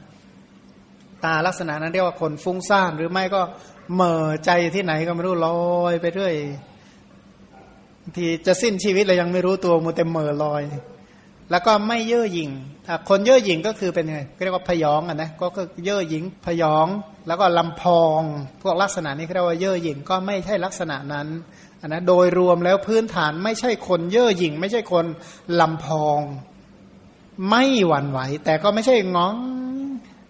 [1.23, 3.41] ตาลักษณะนั้นเรียกว่าคนฟุ้งซ่านหรือไม่ก็
[3.93, 6.33] เหม่อใจที่ไหนก็ไม่รู้ลอยไปเรื่อย
[8.15, 10.63] ทีจะสิ้นชีวิตเลยยังไม่รู้ตัวมูเต็มเหม่อลอย
[11.51, 12.51] แล้วก็ไม่เย่อหยิ่ง
[13.09, 16.87] คนเย่อหยิ่งก็คือเป็นไงเรียกว่าพยองอะนะก็คือเย่อหยิ่งพยอง
[17.27, 18.21] แล้วก็ลำพอง
[18.61, 21.27] พวกลักษณะนี้เรียกว่าเย่อหยิ่งก็ไม่ใช่ลักษณะนั้น
[21.87, 25.05] นะโดยรวมแล้วพื้นฐานไม่ใช่คนเย่อหยิ่ง ไม่ใช่คน
[25.59, 26.21] ลำพอง
[27.49, 29.35] ไม่หวั่นไหว แต่ก็ไม่ใช่งอง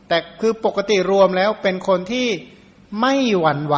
[0.07, 2.27] แต่คือปกติรวมแล้วเป็นคนที่
[3.01, 3.77] ไม่หวั่นไหว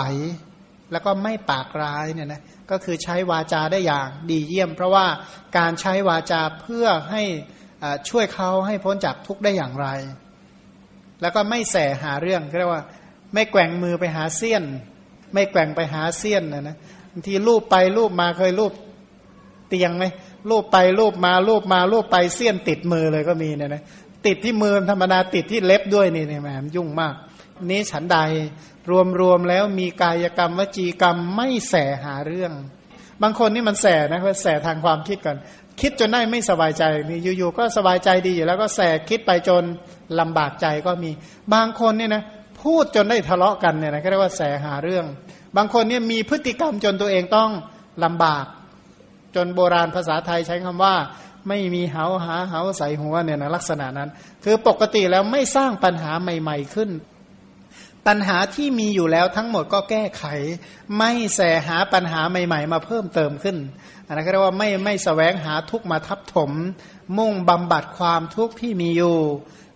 [0.92, 5.06] แล้วก็ไม่ปากร้ายเนี่ยนะก็คือใช้วาจาได้อย่างดีเยี่ยม เพราะว่า
[5.58, 7.24] การใช้วาจาเพื่อให้
[8.10, 9.88] ช่วยเขาให้พ้นจากทุกข์ได้อย่างไร
[11.22, 12.84] แล้วก็ไม่แสหาเรื่องเรียกว่า
[13.34, 14.64] ไม่แกว่งมือไปหาเสี้ยน
[15.34, 16.78] ไม่แกว่งไปหาเสี้ยนนะนะ
[17.28, 18.72] ทีรูปไปรูปมาเคยรูป
[19.70, 20.06] เตียงไหม
[20.50, 23.84] รูปไปรูปมารูปมารูปไปเสี้ยนติดมือเลยก็มีเนี่ยนะ
[24.26, 27.16] ติดที่มือธรรมดาติดที่เล็บด้วยนี่เนี่ยแหมยุ่งมาก
[27.70, 28.18] นี้ฉันใด
[28.90, 32.52] รวมรวมแล้วมีกายกรรมวจีกรรมไม่แสหาเรื่อง
[33.22, 35.38] บางคนนี่มันแสนะเขาแสทางความคิดก่อน
[35.82, 39.64] คิดจนได้ไม่สบายใจมีอยู่ๆก็สบายใจดีอยู่แล้วก็แสคิดไปจน
[40.20, 41.12] ลำบากใจก็มี
[41.54, 42.24] บางคนเนี่ยนะ
[42.62, 45.06] พูดจนได้ทะเลาะกันเนี่ยนะก็เรียกว่าแสหาเรื่อง
[45.58, 47.50] บางคนเนี่ยมีพฤติกรรมจนตัวเองต้อง
[48.04, 48.46] ลำบาก
[49.36, 50.96] จนโบราณภาษาไทยใช้คำว่า
[51.48, 54.10] ไม่มีเหาหาเหาใส่หัวเนี่ยนะลักษณะนั้น
[54.44, 56.90] คือปกติแล้วไม่สร้างปัญหาใหม่ ๆขึ้น
[58.08, 60.24] ปัญหาที่มีอยู่แล้วทั้งหมดก็แก้ไข
[60.98, 63.58] ไม่แสหาปัญหาใหม่ ๆ มาเพิ่มเติมขึ้น
[64.08, 66.52] อันนั้นก็เรียกว่าไม่ไม่สแสวงหาทุกมาทับถม
[67.18, 69.18] มุ่งบำบัดความทุกข์ที่มีอยู่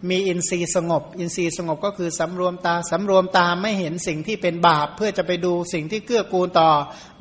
[0.10, 6.70] มีอินทรีย์สงบ อินทรีย์สงบก็คือสำรวมตาสำรวมตาไม่เห็นสิ่งที่เป็นบาป เพื่อจะไปดูสิ่งที่เกื้อกูลต่อ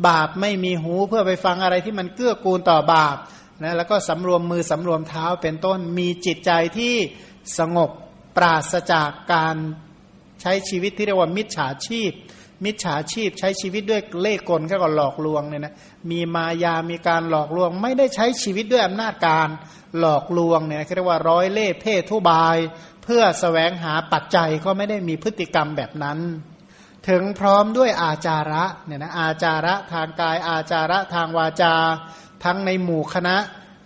[0.09, 3.17] บาปไม่มีหูเพื่อไปฟังอะไรที่มันเกื้อกูลต่อบาป
[3.63, 6.95] นะแล้วก็สำรวมมือสำรวมเท้าเป็นต้นมีจิตใจที่
[7.59, 7.91] สงบ
[8.37, 9.57] ปราศจากการ
[10.41, 12.11] ใช้ชีวิตที่เรียกว่ามิจฉาชีพ
[12.65, 15.75] มิจฉาชีพใช้ชีวิตด้วยเล่ห์กลแค่ก็หลอกลวงเนี่ยนะ
[16.11, 19.49] มีมายามีการหลอกลวง ไม่ได้ใช้ชีวิตด้วยอำนาจการ
[19.99, 22.57] หลอกลวงเนี่ยเรียกว่าร้อยเล่ห์เพ่ทุบาย
[23.05, 26.19] เพื่อสแสวงหาปัจจัยก็ไม่ได้มีพฤติกรรมแบบนั้น
[27.09, 31.75] ถึงพร้อมด้วยอาจาระเนี่ยนะอาจาระทางกายอาจาระทางวาจา
[32.45, 33.37] ทั้งในหมู่คณะ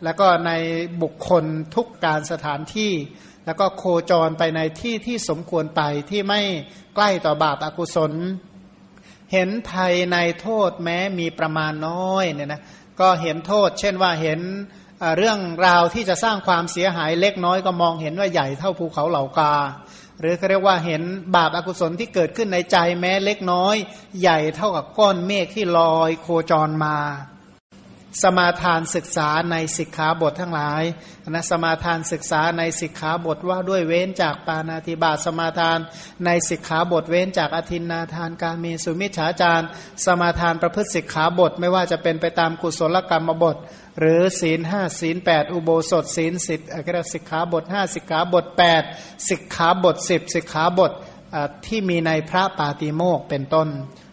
[0.05, 0.53] แล้วก็ใน
[1.03, 1.44] บุคคล
[1.75, 2.92] ทุกการสถานที่
[3.47, 6.40] แล้วก็โคจรไปในที่ที่สมควรไปที่ไม่
[6.94, 8.12] ใกล้ต่อบาปอากุศล
[9.33, 12.62] เห็นภัยในโทษแม้มีประมาณน้อยเนี่ยนะ
[13.01, 14.40] ก็เห็นโทษ เช่นว่าเห็น
[15.17, 19.55] เรื่องราวที่จะสร้างความเสียหายเล็กน้อยก็มองเห็นว่าใหญ่เท่าภูเขาเหล่ากา
[20.21, 21.03] หรือเขาเรียกว่าเห็น
[21.37, 23.77] บาปอากุศลที่เกิดขึ้นในใจแม้เล็กน้อย
[24.21, 26.97] ใหญ่เท่ากับก้อนเมฆที่ลอยโคจรมา
[28.23, 30.83] สมาทานศึกษาในสิกขาบททั้งหลาย
[31.31, 35.79] นะสมาทานศึกษาในสิกขาบทว่าด้วยเว้นจากปานาติบาสมาทาน
[36.25, 39.67] ในสิกขาบทเว้นจากอธินนาทานการเมสุมิชฌาจาร
[40.05, 43.57] สมาทานประพฤติสิกขาบทไม่ว่าจะเป็นไปตามกุศลกรรมบท
[43.99, 48.83] หรือศีลห้าศีลแปดอุโบสถศีลสิทธิ์อักรสิกขาบทห้าสิกขาบทแปด
[49.29, 50.93] สิกขาบทสิบสิกขาบท
[51.67, 53.69] ที่มีในพระปาติโมกเป็นต้น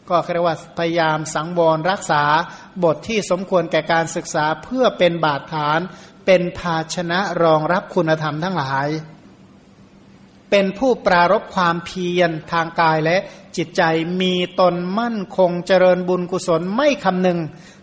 [0.10, 2.24] ก็เรียกว่าพยายามสังวรรักษา
[2.84, 5.80] บทที่สมควรแก่การศึกษาเพื่อเป็นบาดฐาน
[6.26, 8.88] เป็นภาชนะรองรับคุณธรรมทั้งหลาย
[10.50, 13.18] เป็นผู้ปรารบความเพียรทางกายและ
[13.58, 13.84] จิตใจ
[14.22, 17.40] มีตนมั่นคงเจริญบุญกุศลไม่คำนึง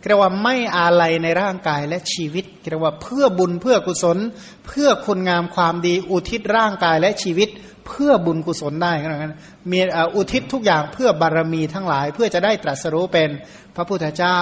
[0.07, 4.19] เรียกว่าไม่อาลัยในร่างกายและชีวิตเรียกว่าเพื่อบุญเพื่อกุศล
[4.67, 7.49] เพื่อคุณงามความดีอุทิศร่างกายและชีวิต
[7.87, 9.35] เพื่อบุญกุศลได้ก็แล้วกัน
[9.71, 9.79] มี
[10.17, 13.31] อุทิศทุกอย่างเพื่อบารมีทั้งหลาย เพื่อจะได้ตรัสรู้เป็น
[13.77, 14.39] พระพุทธเจ้า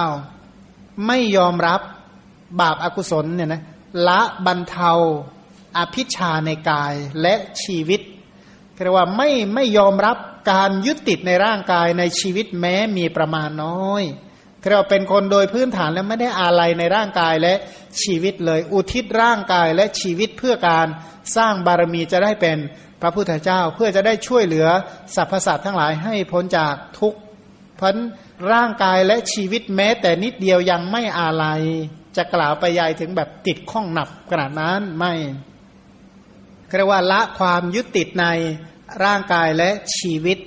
[1.07, 1.81] ไม่ยอมรับ
[2.61, 3.61] บาปอากุศลเนี่ยนะ
[4.07, 4.91] ละบรรเทา
[5.77, 8.01] อภิชาในกายและชีวิต
[8.83, 10.17] เรียกว่าไม่ไม่ยอมรับ
[10.51, 14.03] การยึดติดในร่างกายในชีวิตแม้มีประมาณน้อย
[14.69, 17.53] เราเป็นคนโดยพื้นฐานแล้วไม่ได้อาลัยในร่างกายและ
[18.03, 20.87] ชีวิตเลย อุทิศร่างกายและชีวิตเพื่อการ
[21.35, 22.57] สร้างบารมีจะได้เป็น
[23.01, 24.67] พระพุทธเจ้าเพื่อจะได้ช่วยเหลือ
[25.15, 27.19] สรรพสัตว์ทั้งหลายให้พ้นจากทุกข์
[27.79, 27.95] พัน
[28.51, 31.61] ร่างกายและชีวิตแม้แต่นิดเดียวยังไม่อาลัย
[32.17, 35.13] จะกล่าวไปยายถึงแบบติดข้องหนับขนาดนั้นไม่
[36.77, 38.25] เรียกว่าละความยึดติดใน
[39.03, 40.37] ร่างกายและชีวิต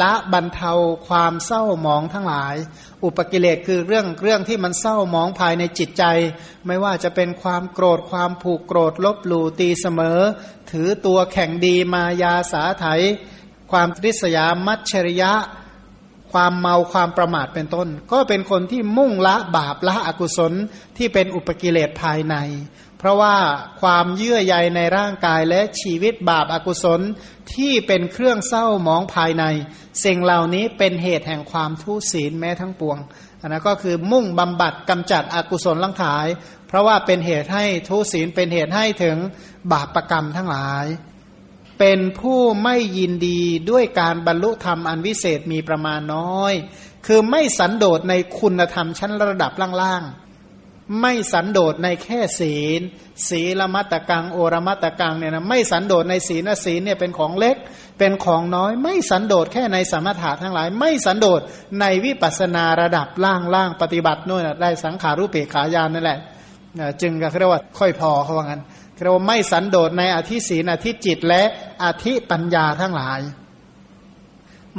[0.00, 0.72] ละบรรเทา
[1.08, 2.54] ความเศร้าหมองทั้งหลาย
[3.04, 6.04] อุปกิเลสคือเรื่องเรื่องที่มันเศร้าหมองภายในจิตใจ
[6.66, 10.18] ไม่ว่าจะเป็นความโกรธความผูกโกรธลบหลู่ตีเสมอ
[10.70, 12.84] ถือตัวแข่งดีมายาสาไถ
[13.70, 15.32] ความริษยามัจฉริยะ
[16.32, 20.52] ความเมาความประมาทเป็นต้น ก็เป็นคนที่มุ่งละบาปละอกุศล
[20.96, 22.36] ที่เป็นอุปกิเลสภายใน
[22.98, 23.36] เพราะว่า
[23.80, 27.00] ความเยื่อใยในร่างกายและชีวิตบาปอากุศล
[27.54, 29.44] ที่เป็นเครื่องเศร้ามองภายใน
[30.04, 32.98] สิ่งเหล่านี้เป็นเหตุแห่งความทุศีลแม้ทั้งปวง
[33.40, 36.26] อันนั้นก็คือมุ่งบำบัดกำจัดอกุศลลังขาย
[36.68, 39.16] เพราะว่าเป็นเหตุให้ทุศีลเป็นเหตุให้ถึง
[39.72, 40.86] บาปประกรรมทั้งหลาย
[41.78, 46.52] เป็นผู้ไม่ยินดีด้วยการบรรลุธรรมอันวิเศษมีประมาณน้อย
[47.06, 50.27] คือไม่สันโดษในคุณธรรมชั้นระดับล่างๆ
[51.00, 52.80] ไม่สันโดษในแค่ศีล
[53.28, 57.56] ศีลมัตกังโอรมัตกังเนี่ยนะไม่สันโดษในศีลศีลเนี่ยเป็นของเล็ก
[57.98, 61.40] เป็นของน้อย ไม่สันโดษแค่ในสมถะทั้งหลาย ไม่สันโดษ
[61.80, 66.18] ในวิปัสนาระดับล่างล่างปฏิบัตินู่นได้สังขารุปเปขายานนั่นแหละ
[67.00, 68.62] จึงก็เรียกว่าค่อยพอเขาว่างั้น
[69.02, 71.42] เรียกว่าไม่สันโดษในอธิศีลอธิจิตและ
[71.84, 73.20] อธิปัญญาทั้งหลาย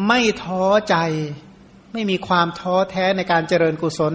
[0.08, 0.96] ไม่ท้อใจ
[1.94, 4.14] ไม่มีความท้อแท้ในการเจริญกุศล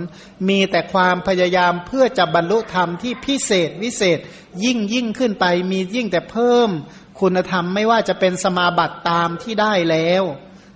[0.48, 4.18] มีแต่ความพยายามเพื่อจะบรรลุธรรมที่พิเศษวิเศษ
[4.64, 6.70] ยิ่งยิ่งขึ้นไปมียิ่งแต่เพิ่ม
[7.20, 10.22] คุณธรรมไม่ว่าจะเป็นสมาบัติตามที่ได้แล้ว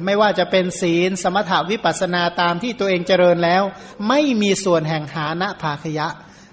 [0.04, 3.62] ไม่ว่าจะเป็นศีล สมถาวิปัสนาตามที่ตัวเองเจริญแล้ว
[4.08, 6.08] ไม่มีส่วนแห่งหานะภาคยะ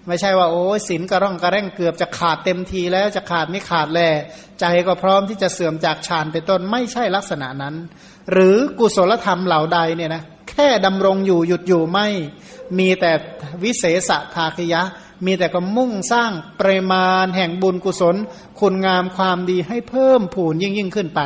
[0.08, 3.99] ไม่ใช่ว่าโอ้ศีลกระร่องกระแร่งเกือบจะขาดเต็มทีแล้วจะขาดไม่ขาดแล
[4.60, 7.75] ใจก็พร้อมที่จะเสื่อมจากฌานเป็นต้นไม่ใช่ลักษณะนั้น
[8.31, 10.23] หรือกุศลธรรมเหล่าใดเนี่ยนะ
[10.56, 12.08] ค่ดำรงอยู่หยุดอยู่ไม่
[12.78, 13.12] มีแต่
[13.63, 14.82] วิเศษภาคยะ
[15.26, 18.15] มีแต่ก็มุ่งสร้างปริมาณแห่งบุญกุศล
[18.60, 21.22] คุณงามความดีให้เพิ่มผูนยิ่งยิ่งขึ้นไป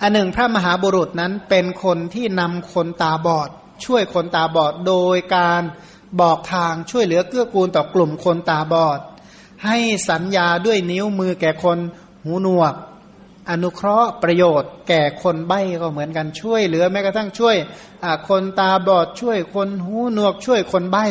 [0.00, 3.48] อันหนึ่งพระมหาบุรุษนั้นเป็นคนที่นำคนตาบอด
[3.84, 5.62] ช่วยคนตาบอดโดยการ
[6.20, 8.98] บอกทางช่วยเหลือเกื้อกูลต่อกลุ่มคนตาบอด
[9.64, 9.78] ให้
[10.10, 11.78] สัญญาด้วยนิ้วมือแก่คน
[12.22, 12.74] หูหนวก
[13.48, 17.56] อนุเคราะห์ประโยชน์แก่คนใบ้ก็เหมือนกันช่วยเหลือแม้กระทั่งช่วย
[18.28, 21.06] คนตาบอดช่วยคนหูหนวกช่วยคนใบ้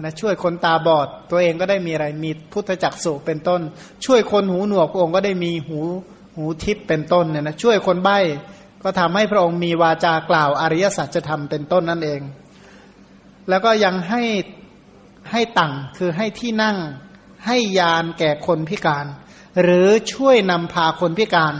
[0.00, 3.60] นะช่วยคนตาบอด ตัวเองก็ได้มีอะไรมีพุทธจักสุเป็นต้น
[4.04, 5.78] ช่วยคนหูหนวกพระองค์ก็ได้มีหู
[6.36, 8.18] หูทิพย์เป็นต้นเนี่ยนะช่วยคนใบ้
[8.82, 12.20] ก็ทำให้พระองค์มีวาจากล่าวอริยสัจจะทำเป็นต้นนั่นเอง
[13.48, 14.22] แล้วก็ยังให้
[15.30, 16.76] ให้ตังคือให้ที่นั่ง
[17.46, 19.06] ให้ยานแก่คนพิการ
[19.62, 21.54] หรือช่วยนำพาคนพิการ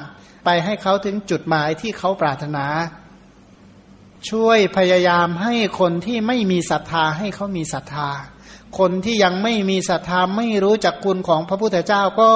[0.44, 2.66] ไปให้เขาถึงจุดหมายที่เขาปรารถนา
[4.30, 8.10] ช่วยพยายามให้คนที่ไม่มีศรัทธาให้เขามีศรัทธา
[8.78, 12.30] คนที่ยังไม่มีศรัทธาไม่รู้จักคุณของพระพุทธเจ้าก็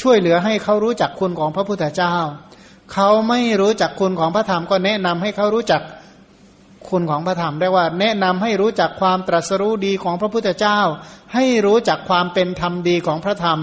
[0.00, 2.14] ช่วยเหลือให้เขารู้จักคุณของพระพุทธเจ้า
[2.92, 5.82] เขาไม่รู้จักคุณของพระธรรมก็แนะนำให้เขารู้จัก
[6.86, 10.80] คุณของพระธรรมได้ว่า แนะนำให้รู้จักความตรัสรู้ดีของพระพุทธเจ้า
[11.34, 13.58] ให้รู้จักความเป็นธรรมดีของพระธรรม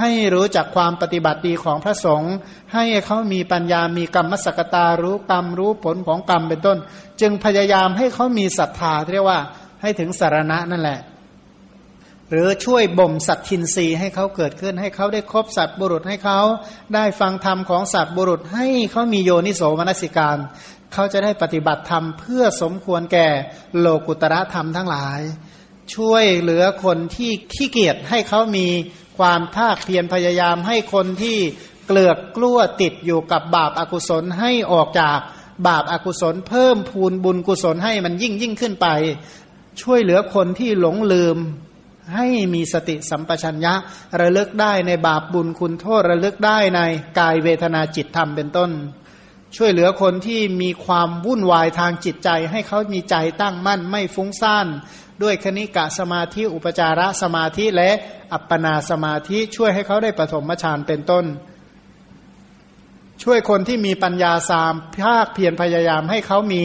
[0.00, 2.34] ให้รู้จักความปฏิบัติดีของพระสงฆ์
[2.74, 6.78] ให้เขามีปัญญามีกรรมสักตารู้กรรมรู้ผลของกรรมเป็นต้น
[7.20, 9.40] จึงพยายามให้เขามีศรัทธาเรียกว่า
[9.82, 11.00] ให้ถึงสารณะนั่นแหละ
[12.30, 16.38] หรือช่วยบ่มสัตทินรีให้เขาเกิดขึ้น ให้เขาได้ครบสัตบุรุษให้เขา
[16.94, 20.36] ได้ฟังธรรมของสัตบุรุษให้เขามีโยนิโสมนสิการ
[20.92, 23.28] เขาจะได้ปฏิบัติธรรมเพื่อสมควรแก่
[23.78, 25.20] โลกุตระธรรมทั้งหลาย
[25.94, 28.68] ช่วยเหลือคนที่ขี้เกียจให้เขามี
[29.18, 31.38] ความภาคเพียรพยายามให้คนที่
[31.86, 35.18] เกลือกกลั้วติดอยู่กับบาปอากุศลให้ออกจาก
[35.68, 38.86] บาปอากุศล เพิ่มพูนบุญกุศลให้มันยิ่งยิ่งขึ้นไป
[39.82, 41.36] ช่วยเหลือคนที่หลงลืม
[42.14, 43.74] ให้มีสติสัมปชัญญะ
[44.20, 46.80] ระลึกได้ในบาปบุญคุณโทษระลึกได้ใน
[47.18, 48.70] กายเวทนาจิตธรรมเป็นต้น
[49.56, 54.66] ช่วยเหลือคนที่มีความวุ่นวายทางจิตใจ ให้เขามีใจตั้งมั่นไม่ฟุ้งซ่าน
[55.22, 57.90] ด้วยคณิกะสมาธิอุปจารสมาธิและ
[58.32, 61.24] อัปปนาสมาธิช่วยให้เขาได้ปฐมฌานเป็นต้น
[63.22, 66.64] ช่วยคนที่มีปัญญาสามภาคเพียรพยายามให้เขามี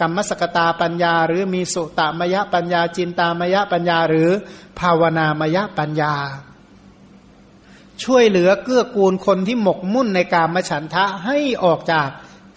[0.00, 4.28] กรรมสกตาปัญญา หรือมีสุตามยปัญญาจินตามยปัญญาหรือ
[4.80, 6.14] ภาวนามยปัญญา
[8.04, 12.08] ช่วยเหลือเกื้อกูลคนที่หมกมุ่นในการมฉันทะให้ออกจาก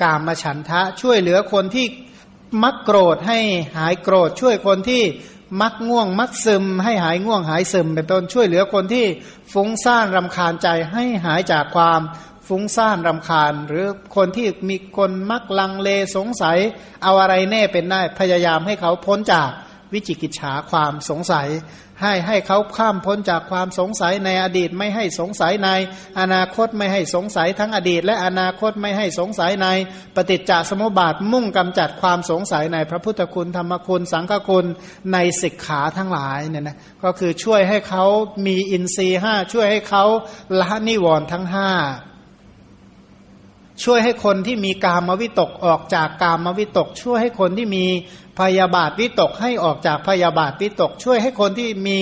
[0.02, 1.86] กามฉันทะ ช่วยเหลือคนที่
[2.64, 3.40] มักโกรธให้
[3.78, 5.04] หายโกรธ ช่วยคนที่
[5.62, 9.06] มักง่วงมักซึม ให้หายง่วงหายซึม เป็นต้นช่วยเหลือคนที่
[9.54, 12.02] ฟุ้งซ่านรำคาญใจให้หายจากความ
[12.48, 16.58] ฟุ้งซ่านรำคาญ หรือคนที่มีคนมักลังเลสงสัย
[17.04, 19.50] เอาอะไรแน่เป็นได้พยายามให้เขาพ้นจาก
[19.94, 21.48] วิจิกิจฉาความสงสัย
[22.04, 25.70] ให้ให้เขาข้ามพ้นจากความสงสัยในอดีตไม่ให้สงสัยใน
[26.20, 29.68] อนาคตไม่ให้สงสัยทั้งอดีต และอนาคตไม่ให้สงสัยใน
[30.16, 34.66] ปฏิจจสมุปบาทมุ่งกำจัดความสงสัยในพระพุทธคุณธรรมคุณ สังฆคุณ
[35.14, 38.06] ในสิกขาทั้งหลายเนี่ยนะก็คือช่วยให้เขา
[38.46, 40.04] มีอินทรีย์ห้าช่วยให้เขา
[40.60, 41.72] ละนิวรณ์ทั้งห้า
[43.84, 47.86] ช่วยให้คนที่มีกามวิตกออกจากกามวิตก ช่วยให้คนที่มี
[48.40, 52.00] พยาบาทวิตกให้ออกจากพยาบาทวิตก ช่วยให้คนที่มี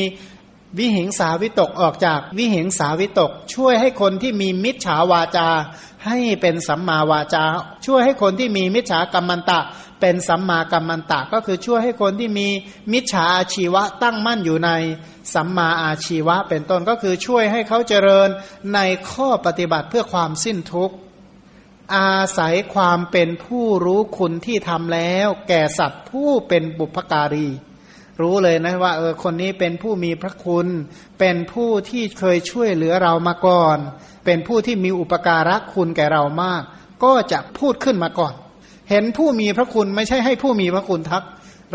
[0.77, 5.49] วิหิงสาวิตกออกจากวิหิงสาวิตก ช่วยให้คนที่มีมิจฉาวาจา
[6.05, 7.43] ให้เป็นสัมมาวาจา
[7.85, 9.59] ช่วยให้คนที่มีมิจฉากรรมันตะ
[10.01, 12.47] เป็นสัมมากัมมันตะ ก็คือช่วยให้คนที่มี
[12.93, 14.69] มิจฉาอาชีวะตั้งมั่นอยู่ใน
[15.33, 18.29] สัมมาอาชีวะเป็นต้นก็คือช่วยให้เขาเจริญ
[18.73, 18.79] ใน
[19.11, 20.95] ข้อปฏิบัติเพื่อความสิ้นทุกข์
[21.95, 27.47] อาศัยความเป็นผู้รู้คุณที่ทำแล้ว แก่สัตว์ผู้เป็นบุพการี
[28.21, 30.67] รู้เลยนะว่าเออคนนี้เป็นผู้มีพระคุณ
[31.19, 33.77] เป็นผู้ที่เคยช่วยเหลือเรามาก่อน
[34.25, 36.63] เป็นผู้ที่มีอุปการะคุณแก่เรามาก
[37.03, 38.33] ก็จะพูดขึ้นมาก่อน
[38.89, 41.23] เห็นผู้มีพระคุณไม่ใช่ให้ผู้มีพระคุณทัก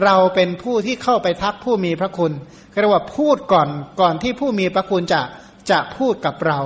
[0.04, 2.32] เราเป็นผู้ที่เข้าไปทักผู้มีพระคุณ
[2.80, 3.68] เรียกว่าพูดก่อน
[4.00, 5.20] ก่อนที่ผู้มีพระคุณจะ
[5.70, 6.60] จะพูดกับเรา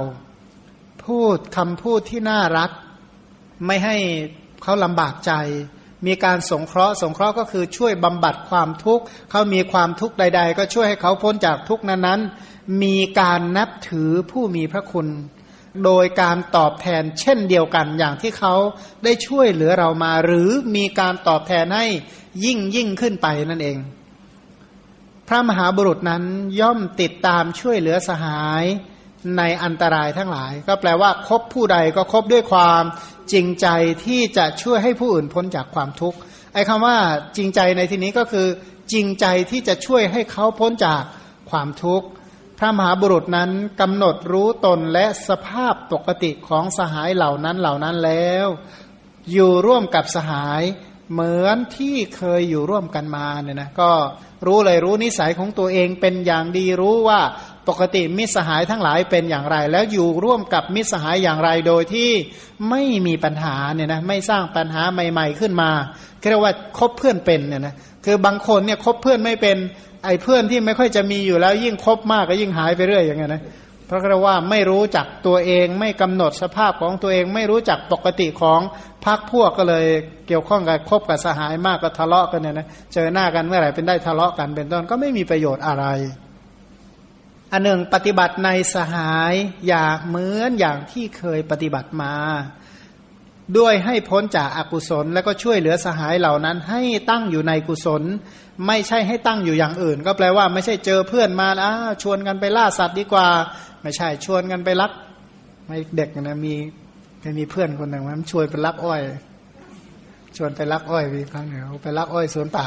[1.06, 2.70] พูดคำพูดที่น่ารัก
[3.66, 3.96] ไม่ให้
[4.62, 5.32] เขาลำบากใจ
[6.06, 15.08] มีการสงเคราะห์ สงเคราะห์ก็คือช่วยบำบัดความทุกข์เขามีความทุกข์ใด ๆ ก็ช่วยให้เขาพ้นจากทุกข์นั้นๆ มีการนับถือผู้มีพระคุณ
[15.84, 18.54] โดยการตอบแทนเช่นเดียวกันอย่างที่เขา
[19.04, 21.86] ได้ช่วยเหลือเรามา หรือมีการตอบแทนให้
[22.44, 23.78] ยิ่งยิ่งขึ้นไปนั่นเอง
[25.28, 26.24] พระมหาบุรุษนั้น
[26.60, 28.64] ย่อมติดตามช่วยเหลือสหาย
[29.38, 32.82] ในอันตรายทั้งหลาย ก็แปลว่าคบผู้ใดก็คบด้วยความ
[33.32, 33.66] จริงใจ
[34.04, 36.18] ที่จะช่วยให้ผู้อื่นพ้นจากความทุกข์
[36.54, 36.96] ไอ้คำว่า
[37.36, 38.46] จริงใจในที่นี้ก็คือ
[38.92, 41.02] จริงใจที่จะช่วยให้เขาพ้นจาก
[41.50, 42.06] ความทุกข์
[42.58, 43.50] พระมหาบุรุษนั้น
[43.80, 48.46] กำหนดรู้ตนและสภาพปกติของสหายเหล่านั้นเหล่านั้นแล้ว
[49.32, 50.62] อยู่ร่วมกับสหาย
[51.12, 53.90] เหมือนที่เคยอยู่ร่วมกันมาเนี่ยนะก็
[54.46, 57.20] รู้เลยรู้นิสัยของตัวเองเป็นอย่างดีรู้ว่า
[57.70, 62.10] ปกติมิสหายทั้งหลายเป็นอย่างไร แล้วอยู่ร่วมกับมิสหายอย่างไรโดยที่
[62.70, 65.70] ไม่มีปัญหาเนี่ยนะไม่สร้างปัญหาใหม่ ๆขึ้นมา
[66.30, 69.56] เรียกว่าคบเพื่อนเป็นเนี่ยนะคือบางคนเนี่ยคบเพื่อนไม่เป็น
[70.04, 73.42] ไอ้เพื่อนที่ไม่ค่อยจะมีอยู่แล้วยิ่งคบมากก็ยิ่งหายไปเรื่อยอย่างเงี้ยนะ
[73.86, 78.60] เพราะว่าไม่รู้จักตัวเองไม่กำหนดสภาพของตัวเองไม่รู้จักปกติของ
[79.04, 79.86] พักพวกก็เลย
[80.28, 85.84] เกี่ยวข้องกับคบกับสหายมากก็ทะเลาะกันเนี่ยนะเจอหน้ากันเมื่อไหร่เป็นได้ทะเลาะกันเป็นต้นก็ไม่มีประโยชน์อะไร
[87.52, 89.34] อันหนึ่งปฏิบัติในสหาย
[89.68, 92.14] อยากเหมือนอย่างที่เคยปฏิบัติมา
[93.58, 98.02] ด้วยให้พ้นจากอากุศล แล้วก็ช่วยเหลือสหายเหล่านั้น ให้ตั้งอยู่ในกุศล
[98.66, 101.72] ไม่ใช่ให้ตั้งอยู่อย่างอื่น ก็แปลว่าไม่ใช่เจอเพื่อนมาอ้า
[102.02, 103.28] ชวนกันไปล่าสัตว์ดีกว่า
[103.82, 104.92] ไม่ใช่ชวนกันไปลัก
[105.66, 106.54] ไม่เด็กนะมี
[107.38, 109.02] มีเพื่อนคนหนึ่งมันชวนไปลักอ้อย
[110.36, 112.66] ชวนไปลักอ้อยมีครั้งหนึ่งไปลักอ้อยสวนป่า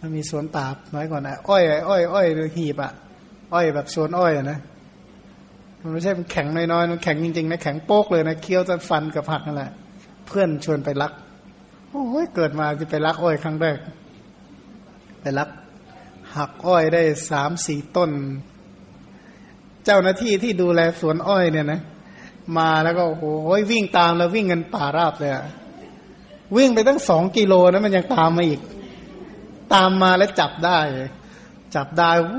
[0.00, 2.92] มันมีสวนป่าน้อยก่อนนะอ้อยอ้อยอ้อยหีบอะ
[3.52, 4.58] อ้อยแบบสวนอ้อยนะ
[5.80, 9.70] มันไม่ใช่มันแข็งน้อยๆมันแข็งจริงๆนะแข็งโป๊กเลยนะเคี้ยวจนฟันกับผักนั่นแหละ
[10.26, 11.12] เพื่อนชวนไปลัก
[11.90, 13.78] โอ้ยเกิดมาจะไปลักอ้อยครั้งแรก
[15.20, 15.48] ไปลัก
[16.36, 18.10] หักอ้อยได้สามสี่ต้น
[19.84, 21.80] เจ้าหน้าที่ที่ดูแลสวนอ้อยเนี่ยนะ
[22.58, 23.24] มาแล้วก็โอ้โห
[23.70, 25.32] วิ่งตามแล้ววิ่งกันป่าราบเลย
[26.56, 28.60] วิ่งไปตั้งสองกิโลนะมันยังตามมาอีก
[29.74, 30.78] ตามมาแล้วจับได้
[31.74, 32.30] จับได้โ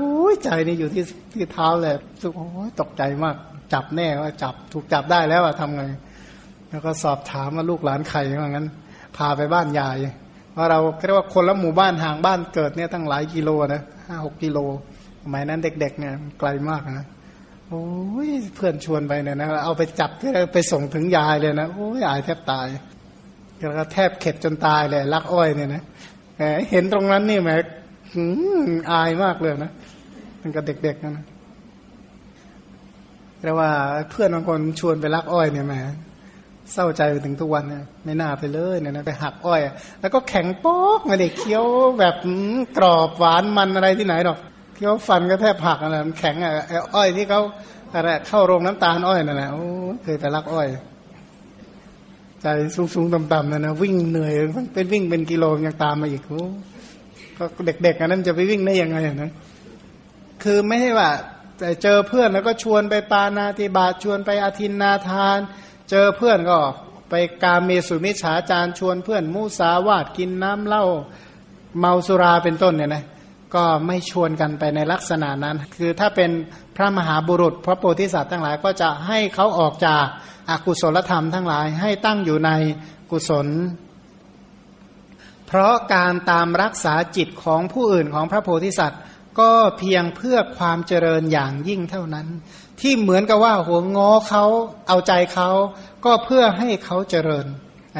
[0.44, 3.36] ใจนี่อยู่ที่ที่เท้าเลยสุโอ้ยตกใจมาก
[3.72, 5.82] จับแน่ว่าจับถูกจับได้แล้วอะทำไง
[6.70, 8.66] แล้วก็สอบถามว่าลูกหลานใครว่างั้น
[9.16, 9.96] พาไปบ้านยาย
[10.52, 14.58] เพราะเราเรียกว่าคนละหมู่บ้านห่างบ้านเกิดเนี่ยตั้งหลายกิโลนะห้าหกกิโล
[15.22, 17.06] สมัยนั้นเด็ก ๆ เนี่ยไกลมากนะ
[17.68, 17.84] โอ้
[18.26, 20.10] ยเพื่อนชวนไปเนี่ยนะเอาไปจับ
[20.54, 22.66] ไปส่งถึงยายเลยนะโอ้ยอายแทบตาย
[23.58, 25.82] แล้วก็แทบเข็ดจนตายเลยลักอ้อยเนี่ยนะ
[26.70, 27.50] เห็นตรงนั้นนี่แหม
[28.92, 29.72] อายมากเลยนะ
[30.42, 31.24] มันก็เด็กๆนะ
[33.40, 33.70] แต่ว่า
[34.10, 35.74] เพื่อนบางคนชวนไปลักอ้อยเนี่ยแหม
[36.72, 39.60] เศร้าใจไปถึงทุกวันเนี่ยไม่น่าไปเลยเนี่ยนะไปหักอ้อย
[40.00, 41.64] แล้วก็แข็งป๊อกไม่ได้เคี้ยว
[41.98, 42.14] แบบ
[42.78, 44.38] กรอบหวานมันอะไรที่ไหนหรอก
[44.74, 46.52] เคี้ยวฟันก็แทบผักอะไรมันแข็งอะ
[46.94, 47.40] อ้อยที่เขา
[47.94, 49.64] อะไรเข้าโรงน้ำตาลอ้อยนั่นแหละโอ้
[50.02, 50.68] เคยไปรักอ้อย
[52.42, 52.46] ใจ
[52.94, 54.32] สูงๆต่ำๆนั่นนะวิ่งเหนื่อย
[54.74, 56.42] เป็นวิ่งเป็นกิโลยังตามมาอีกโอ้
[57.36, 59.30] ก็เด็กๆอันนั้นจะไปวิ่งได้ยังไงนะ
[60.44, 61.10] คือไม่ใช่ว่า
[61.58, 65.38] แต่เจอเพื่อนแล้วก็ชวนไปปานาติบาชวนไปอาทินนาทาน
[65.90, 66.58] เจอเพื่อนก็
[67.10, 70.84] ไปกาเมสุมิฉาจารชวนเพื่อนมูสาวาดกินน้ำเหล้า
[71.78, 73.04] เมาสุราเป็นต้นเนี่ยนะ
[73.54, 76.30] ก็ไม่ชวนกันไปในลักษณะนั้น คือถ้าเป็น
[76.76, 80.04] พระมหาบุรุษ พระโพธิสัตว์ทั้งหลายก็จะให้เขาออกจาก
[80.50, 82.50] อากุศลธรรมทั้งหลายให้ตั้งอยู่ใน
[83.10, 83.46] กุศล
[85.46, 89.00] เพราะการตามรักษาจิตของผู้อื่นของพระโพธิสัตว์
[89.38, 92.26] ก็เพียงเพื่อความเจริญอย่างยิ่งเท่านั้น
[92.80, 94.44] ที่เหมือนกับว่าหัวงอเขา
[94.88, 95.50] เอาใจเขา
[96.04, 97.46] ก็เพื่อให้เขาเจริญ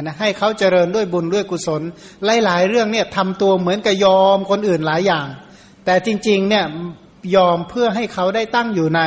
[0.00, 1.82] นะให้เขาเจริญด้วยบุญด้วยกุศล
[2.44, 5.26] หลาย ๆ เรื่องเนี่ยทำตัวเหมือนกับยอมคนอื่นหลายอย่าง
[5.84, 6.64] แต่จริงๆเนี่ย
[7.36, 9.00] ยอมเพื่อให้เขาได้ตั้งอยู่ใน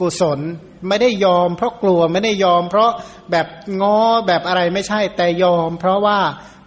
[0.00, 0.40] กุศล
[0.88, 2.90] ไม่ได้ยอม เพราะกลัวไม่ได้ยอม เพราะ
[3.30, 3.46] แบบ
[3.80, 6.18] ง้อแบบอะไรไม่ใช่แต่ยอม เพราะว่า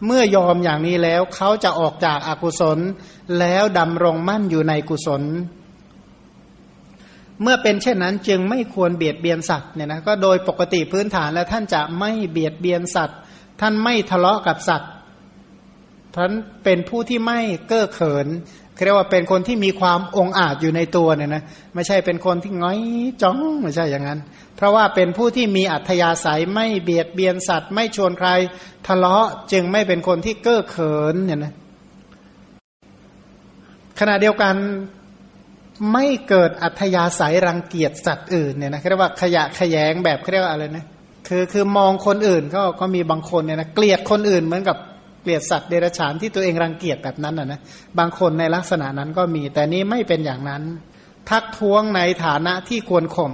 [0.05, 2.79] เมื่อยอมอย่างนี้แล้วเขาจะออกจากอากุศล
[3.39, 5.23] แล้วดำรงมั่นอยู่ในกุศล
[7.41, 13.19] เมื่อเป็นเช่นนั้นจึงไม่ควรเบียดเบียนสัตว์เนี่ยนะก็โดยปกติพื้นฐานแล้วท่านจะไม่เบียดเบียนสัตว์
[13.61, 14.91] ท่านไม่ทะเลาะกับสัตว์
[16.15, 16.31] ท่าน
[16.63, 18.27] เป็นผู้ที่ไม่เก้อเขิน
[18.83, 21.43] เรียกว่าเป็นคนที่มีความองอาจอยู่ในตัวเนี่ยนะ
[21.75, 22.79] ไม่ใช่เป็นคนที่ง้อย
[23.21, 24.19] จ้องไม่ใช่อย่างนั้น
[24.55, 28.29] เพราะว่าเป็นผู้ที่มีอัธยาศัยไม่เบียดเบียนสัตว์ ไม่ชวนใคร
[28.87, 31.53] ทะเลาะจึงไม่เป็นคนที่เก้อเขินเนี่ยนะ
[33.99, 34.55] ขณะเดียวกัน
[35.93, 40.85] ไม่เกิดอัธยาศัยรังเกียจสัตว์อื่นเนี่ยนะเรียกว่าขยะขยงแบบเรียกว่าอะไรนะ
[41.27, 44.77] คือคือมองคนอื่นก็ก็มีบางคนเนี่ยนะเกลียดคนอื่นเหมือนกับ
[45.23, 47.59] เกลียดสัตว์เดรัจฉานที่ตัวเองรังเกียจแบบนั้นนะนะ
[47.99, 50.63] บางคนในลักษณะนั้นก็มี แต่นี้ไม่เป็นอย่างนั้น
[51.29, 53.31] ทักท้วงในฐานะที่ควรข่ม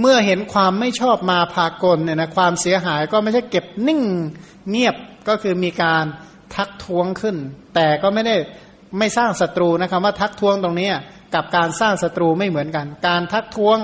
[0.00, 4.02] เมื่อเห็นความไม่ชอบมาพากลเนี่ยนะความเสียหายก็ไม่ใช่เก็บนิ่ง
[4.70, 4.96] เงียบ
[5.28, 6.04] ก็คือมีการ
[6.54, 7.36] ทักท้วงขึ้น
[7.74, 8.36] แต่ก็ไม่ได้
[8.98, 10.90] ไม่สร้างศัตรูนะครับว่าทักท้วงตรงนี้
[11.34, 13.76] กับการสร้างศัตรูไม่เหมือนกัน การทักท้วง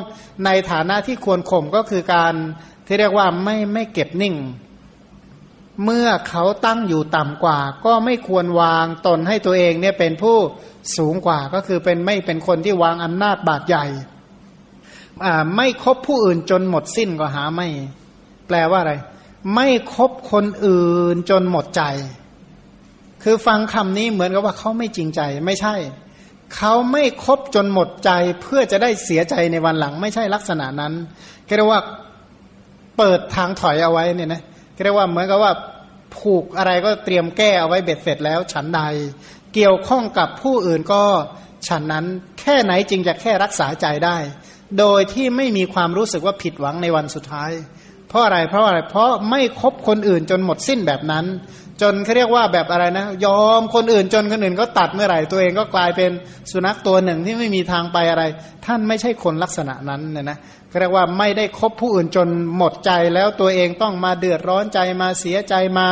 [0.45, 2.35] ในฐานะที่ควรข่มก็คือการ
[2.87, 4.35] ที่เรียกว่าไม่ไม่เก็บนิ่ง
[5.85, 10.37] เมื่อเขาตั้งอยู่ต่ำกว่า ก็ไม่ควรวางตนให้ตัวเองเนี่ยเป็นผู้
[10.97, 13.87] สูงกว่าก็คือเป็นไม่เป็นคนที่วางอำนาจบาดใหญ่
[15.57, 17.69] ไม่คบผู้อื่นจนหมดสิ้นก็หาไม่
[18.47, 18.95] แปลว่าอะไร
[19.55, 21.83] ไม่คบคนอื่นจนหมดใจ
[23.23, 25.75] คือฟังคำนี้เหมือนกับว่าเขาไม่จริงใจไม่ใช่
[26.57, 28.11] เขาไม่คบจนหมดใจ
[28.43, 30.93] เพื่อจะได้เสียใจในวันหลัง ไม่ใช่ลักษณะนั้น
[31.57, 31.83] เรียกว่า
[32.99, 34.43] เปิดทางถอยเอาไว้เนี่ยนะ
[34.85, 35.53] เรียกว่าเหมือนกับว่า
[36.17, 38.81] ผูกอะไรก็เตรียมแก้เอาไว้เบ็ดเสร็จแล้ว ฉันใด
[39.55, 41.03] เกี่ยวข้องกับผู้อื่นก็
[41.69, 42.05] ฉันนั้น
[42.41, 44.17] แค่ไหนจริงจะแค่รักษาใจได้
[44.79, 47.51] โดยที่ไม่มีความรู้สึกว่าผิดหวังในวันสุดท้าย
[48.09, 51.27] เพราะอะไรเพราะอะไรเพราะไม่คบคนอื่นจนหมดสิ้นแบบนั้น
[51.83, 56.11] จนเขาเรียกว่าแบบอะไรนะ ยอมคนอื่นจนคนอื่นก็ตัดเมื่อไหร่ตัวเองก็กลายเป็น
[56.51, 58.25] สุนัขตัวหนึ่งที่ไม่มีทางไปอะไร
[58.67, 60.39] ท่านไม่ใช่คนลักษณะนั้นเนี่ยนะ
[60.81, 65.87] เรียกว่าไม่ได้คบผู้อื่นจนหมดใจแล้วตัวเองต้องมาเดือดร้อนใจมาเสียใจมา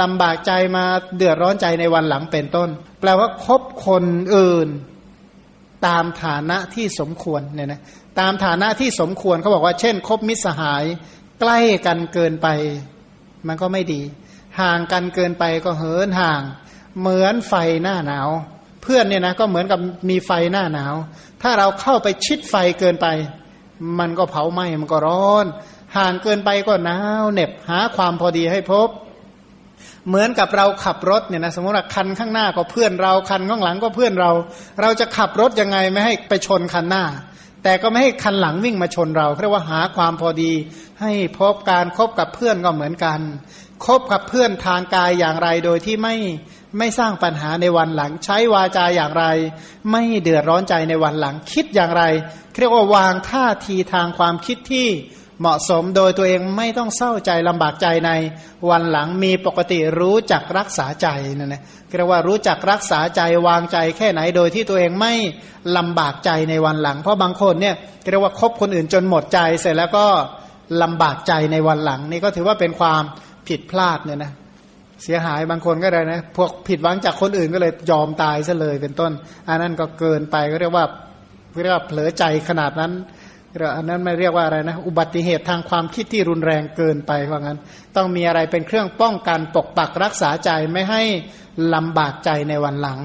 [0.00, 0.84] ลำบากใจมา
[1.16, 2.68] เดือดร้อนใจในวันหลังเป็นต้น
[3.00, 4.04] แปลว่าคบคน
[4.36, 4.68] อื่น
[5.86, 7.80] ตามฐานะที่สมควรเนี่ยนะ
[8.20, 10.84] ตามฐานะที่สมควรเขาบอกว่า เช่น คบมิตรสหาย
[11.40, 12.48] ใกล้กันเกินไป
[13.46, 14.00] มันก็ไม่ดี
[14.60, 16.42] ห่างกันเกินไปก็เหินห่าง
[17.00, 18.28] เหมือนไฟหน้าหนาว
[18.82, 19.78] เพื่อนเนี่ยนะก็เหมือนกับ
[20.10, 20.94] มีไฟหน้าหนาว
[21.42, 23.06] ถ้าเราเข้าไปชิดไฟเกินไป
[23.98, 25.46] มันก็เผาไหม้มันก็ร้อน
[25.96, 28.88] ห่างเกินไปก็หนาวเหน็บหาความพอดีให้พบ
[30.08, 34.30] เหมือนกับเราขับรถเนี่ยนะสมมติว่าคันข้างหน้าก็เพื่อนเราคันข้างหลังก็เพื่อนเรา
[34.80, 37.04] เราจะขับรถยังไงไม่ให้ไปชนคันหน้า
[37.64, 40.52] แต่ก็ไม่ให้คันหลังวิ่งมาชนเราเรียกว่าหาความพอดี
[41.00, 43.20] ให้พบการครบกับเพื่อนก็เหมือนกัน
[43.86, 46.14] คบกับเพื่อนทางกายอย่างไรโดยที่ไม่
[46.78, 49.24] ไม่สร้างปัญหาในวันหลัง ใช้วาจาอย่างไร
[49.90, 52.02] ไม่เดือดร้อนใจในวันหลัง คิดอย่างไร
[52.60, 54.88] เรียกว่าวางท่าทีทางความคิดที่
[55.40, 58.10] เหมาะสมโดยตัวเองไม่ต้องเศร้าใจลำบากใจใน
[58.70, 61.08] วันหลังมีปกติรู้จักรักษาใจ
[61.38, 61.62] นั่นนะ
[61.96, 65.14] เรียกว่ารู้จักรักษาใจวางใจแค่ไหนโดยที่ตัวเองไม่
[65.76, 67.74] ลำบากใจในวันหลัง เพราะบางคนเนี่ย
[68.10, 70.06] เรียกว่าคบคนอื่นจนหมดใจเสร็จแล้วก็
[70.82, 73.02] ลำบากใจในวันหลัง นี่ก็ถือว่าเป็นความ
[73.48, 74.32] ผิดพลาดเนี่ยนะ
[75.04, 79.12] เสียหายบางคนก็ได้นะ พวกผิดหวังจากคนอื่นก็เลยยอมตายซะเลยเป็นต้น
[79.48, 80.86] อันนั้นก็เกินไปก็เรียกว่า
[81.62, 82.92] เรียกว่าเผลอใจขนาดนั้น
[83.76, 87.58] อันนั้นไม่เรียกว่าอะไรนะ อุบัติเหตุทางความคิดที่รุนแรงเกินไปว่างั้น
[87.96, 91.02] ต้องมีอะไรเป็นเครื่องป้องกันปกปักรักษาใจไม่ให้
[91.74, 93.00] ลำบากใจในวันหลัง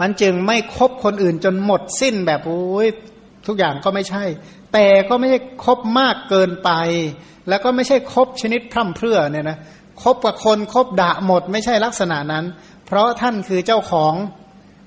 [0.00, 2.88] มันจึงไม่คบคนอื่นจนหมดสิ้นแบบโอ้ย
[3.46, 4.24] ทุกอย่างก็ไม่ใช่
[4.72, 6.70] แต่ก็ไม่ใช่คบมากเกินไป
[7.48, 9.58] แล้วก็ไม่ใช่คบชนิดพร่ำเพรื่อเนี่ยนะ
[10.02, 12.44] คบกับคนคบด่าหมดไม่ใช่ลักษณะนั้น
[12.86, 14.14] เพราะท่านคือเจ้าของ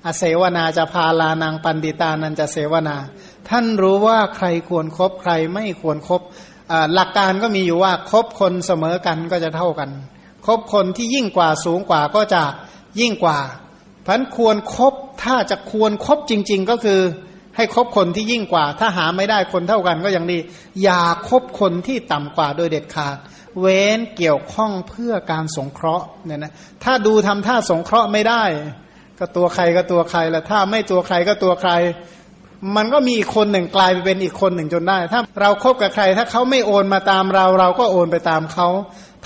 [0.06, 2.96] อเสวนาจะพาลานางปันติตานันจะเสวนา
[3.48, 6.22] ท่านรู้ว่าใครควรครบใครไม่ควรครบ
[6.94, 9.90] หลักการก็มีอยู่ว่าคบคนเสมอกันก็จะเท่ากัน
[10.46, 12.42] คบคนที่ยิ่งกว่าสูงกว่าก็จะ
[13.00, 13.38] ยิ่งกว่า
[14.06, 17.00] พันควรครบถ้าจะควรครบจริง ๆ ก็คือ
[17.56, 20.38] ให้คบคนที่ยิ่งกว่า ถ้าหาไม่ได้คนเท่ากันก็ยังดี
[20.82, 23.16] อย่าคบคนที่ต่ำกว่าโดยเด็ดขาด
[23.60, 26.52] เว้นเกี่ยวข้องเพื่อการสงเคราะห์เนี่ยนะ
[26.84, 28.44] ถ้าดูทำท่าสงเคราะห์ไม่ได้
[29.18, 31.72] ก็ตัวใครก็ตัวใครละถ้าไม่ตัวใครก็ตัวใคร
[32.76, 38.68] มันก็มีอีกคนหนึ่งกลายไปเป็นอีกคนหนึ่งจนได้ ถ้าเราครบกับใคร ถ้าเขาไม่โอนมาตามเรา เราก็โอนไปตามเขา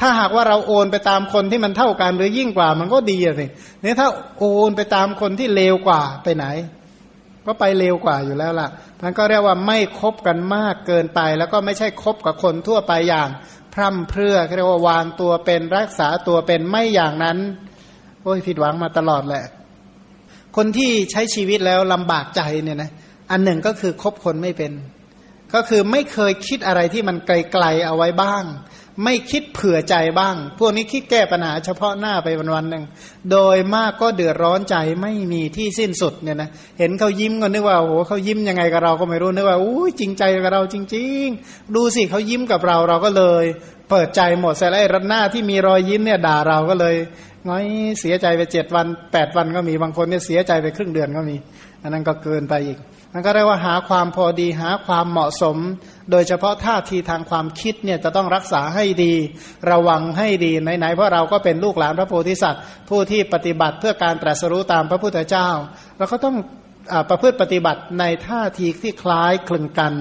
[0.01, 3.47] ถ้าหากว่าเราโอนไปตามคนที่มันเท่ากันหรือยิ่งกว่ามันก็ดีสิ
[3.85, 4.09] นี่ถ้า
[4.39, 6.47] โอนไปตามคนที่เลวกว่าไปไหน
[7.47, 8.69] ก็ไปเลวกว่าอยู่แล้วล่ะ
[9.03, 13.29] มันก็เรียกว่าไม่คบกันมากเกินไป แล้วก็ไม่ใช่คบกับคนทั่วไปอย่าง
[13.75, 17.39] พร่ำเพรื่อเรียกว่าวางตัวเป็นรักษาตัวเป็นไม่อย่างนั้น
[18.23, 19.45] โอ้ยผิดหวังมาตลอดแหละ
[20.57, 22.91] คนที่ใช้ชีวิตแล้วลำบากใจเนี่ยนะ
[23.31, 24.73] อันหนึ่งก็คือคบคนไม่เป็น
[25.55, 28.45] ก็คือไม่เคยคิดอะไรที่มันไกลๆเอาไว้บ้าง
[29.05, 32.85] ไม่คิดเผื่อใจบ้าง พวกนี้คิดแก้ปัญหาเฉพาะหน้าไปวันวันหนึ่ง
[33.31, 43.45] โดยมากก็เดือดร้อนใจไม่มีที่สิ้นสุดเนี่ยนะ เห็นเขายิ้มก็นึกว่าโอ้โหเขายิ้มยังไงกับเราก็ไม่รู้นึกว่าอู้จริงใจกับเราจริง ๆ ดูสิเขายิ้มกับเราเราก็เลย
[43.91, 46.97] เปิดใจหมดแต่ไอ้รัหน้าที่มีรอยยิ้มเนี่ยด่าเราก็เลย
[47.49, 47.65] น้อย
[48.01, 51.37] เสียใจไปเจ็ดวันแปดวันก็มีบางคนเนี่ยเสียใจไปครึ่งเดือนก็มี
[51.83, 52.79] อันนั้นก็เกินไปอีก
[53.15, 55.57] มันก็เรียกว่าหาความพอดีหาความเหมาะสม
[56.11, 59.15] โดยเฉพาะท่าทีทางความคิดเนี่ยจะต้องรักษาให้ดี
[59.71, 65.49] ระวังให้ดีไหนๆเพราะเราก็เป็นลูกหลานพระโพธิสัตว์ ผู้ที่ปฏิบัติเพื่อการตรัสรู้ตามพระพุทธเจ้า
[65.99, 66.37] เราก็ต้อง
[67.09, 69.95] ประพฤติปฏิบัติในท่าทีที่คล้ายคลึงกัน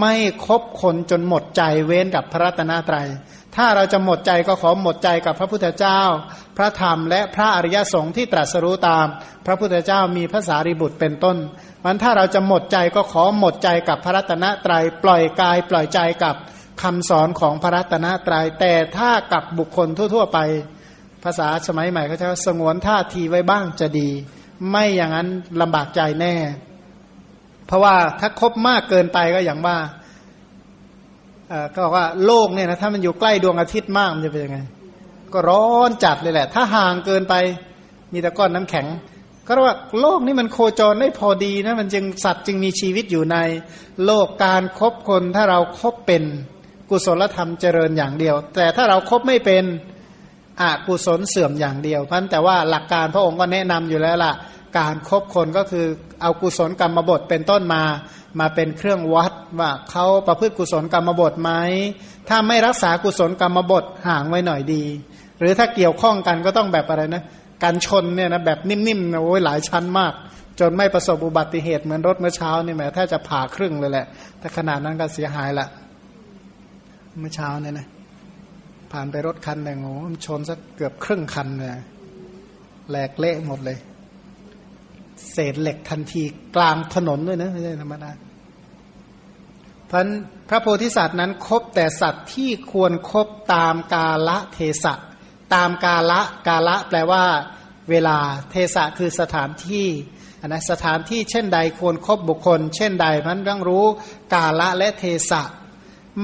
[0.00, 0.14] ไม่
[0.46, 3.08] คบคนจนหมดใจเว้นกับพระรัตนตรยัย
[3.56, 6.00] ถ้าเราจะหมดใจก็ขอหมดใจกับพระพุทธเจ้า
[6.56, 9.06] พระธรรมและพระอริยสงฆ์ที่ตรัสรู้ตาม
[9.46, 11.36] พระพุทธเจ้ามีพระสารีบุตรเป็นต้น
[11.84, 16.34] มันถ้าเราจะหมดใจก็ขอหมดใจกับพระรัตนตรยัยปล่อยกาย ปล่อยใจกับ
[16.82, 20.38] คำสอนของพระรัตนตรยัยแต่ถ้ากับบุคคลทั่ว ๆ ไป
[21.24, 24.08] ภาษาสมัยใหม่เขาจะสงวนท่าทีไว้บ้างจะดี
[24.70, 25.28] ไม่อย่างนั้น
[25.60, 26.34] ลำบากใจแน่
[27.66, 29.76] เพราะว่าถ้าคบมากเกินไปก็อย่างว่า
[31.74, 34.58] ก็บอกว่าโลกเนี่ยนะถ้ามันอยู่ใกล้ดวงอาทิตย์มากมันจะเป็นยังไง
[35.32, 37.34] ก็ร้อนจัดเลยแหละ ถ้าห่างเกินไป
[38.12, 38.86] มีแต่ก้อนน้ำแข็ง
[39.46, 43.36] ก็เรียกว่าโลกนี้มันโคจรได้พอดีนะมันจึงสัตว์จึงมีชีวิตอยู่ใน
[44.04, 46.22] โลกการครบคนถ้าเราครบเป็น
[46.90, 49.64] กุศลธรรมเจริญอย่างเดียว แต่ถ้าเราครบไม่เป็น
[50.60, 54.32] อกุศลเสื่อมอย่างเดียว เพราะแต่ว่าหลักการพระองค์ก็แนะนำอยู่แล้วล่ะ
[54.76, 55.86] การครบคนก็คือ
[56.22, 57.82] เอากุศลกรรมบทเป็นต้นมา
[58.40, 61.50] มาเป็นเครื่องวัดว่าเขาประพฤติกุศลกรรมบทไหม
[62.28, 64.84] ถ้าไม่รักษากุศลกรรมบทห่างไว้หน่อยดี
[65.40, 67.22] หรือถ้าเกี่ยวข้องกันก็ต้องแบบอะไรนะ
[67.62, 70.12] การชนเนี่ยนะแบบนิ่มๆนะโอ้ยหลายชั้นมาก
[70.60, 74.06] จนไม่ประสบอุบัติเหตุเหมือนรถเมื่อเช้านี่แหมถ้าจะผ่าครึ่งเลยแหละ
[74.38, 75.66] แต่ขนาดนั้นก็เสียหายละ
[77.18, 77.86] เมื่อเช้าเนี่ยนะ
[78.92, 79.94] ผ่านไปรถคันหนึ่งโอ้
[80.26, 81.70] ชนสักเกือบครึ่งคันเลย
[82.90, 83.78] แหลกเละหมดเลย
[85.32, 86.22] เศษเหล็กทันที
[86.56, 88.10] กลางถนนด้วยนะไม่ใช่ธรรมดา
[89.90, 90.06] พัน
[90.48, 94.94] พระโพธิสัตว์นั้นคบแต่สัตว์ที่ควรครบตามกาละเทศะ
[95.54, 97.24] ตามกาละกาละแปลว่า
[97.90, 98.18] เวลา
[98.50, 99.88] เทศะคือสถานที่
[100.46, 103.84] นะสถานที่เช่นใดควรครบบุคคล เช่นใดมันต้องรู้
[104.34, 105.42] กาละและเทศะ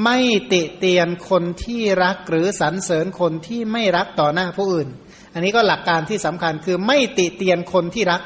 [0.05, 0.19] ไม่
[0.53, 4.89] ติเตียนคนที่รักหรือสรรเสริญคนที่ไม่รักต่อหน้าผู้อื่น
[5.33, 8.23] อันนี้ก็หลักการที่สำคัญคือไม่ติเตียนคนที่รัก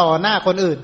[0.00, 0.78] ต่อหน้าคนอื่น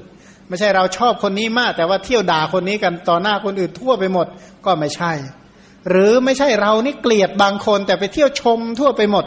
[0.48, 4.26] ไม่ใช่เราชอบคนนี้มาก แต่ว่าเที่ยวด่าคนนี้กันต่อหน้าคนอื่นทั่วไปหมด
[4.64, 5.12] ก็ไม่ใช่
[5.88, 9.24] หรือไม่ใช่เรานี่เกลียดบางคน แต่ไปเที่ยวชมทั่วไปหมด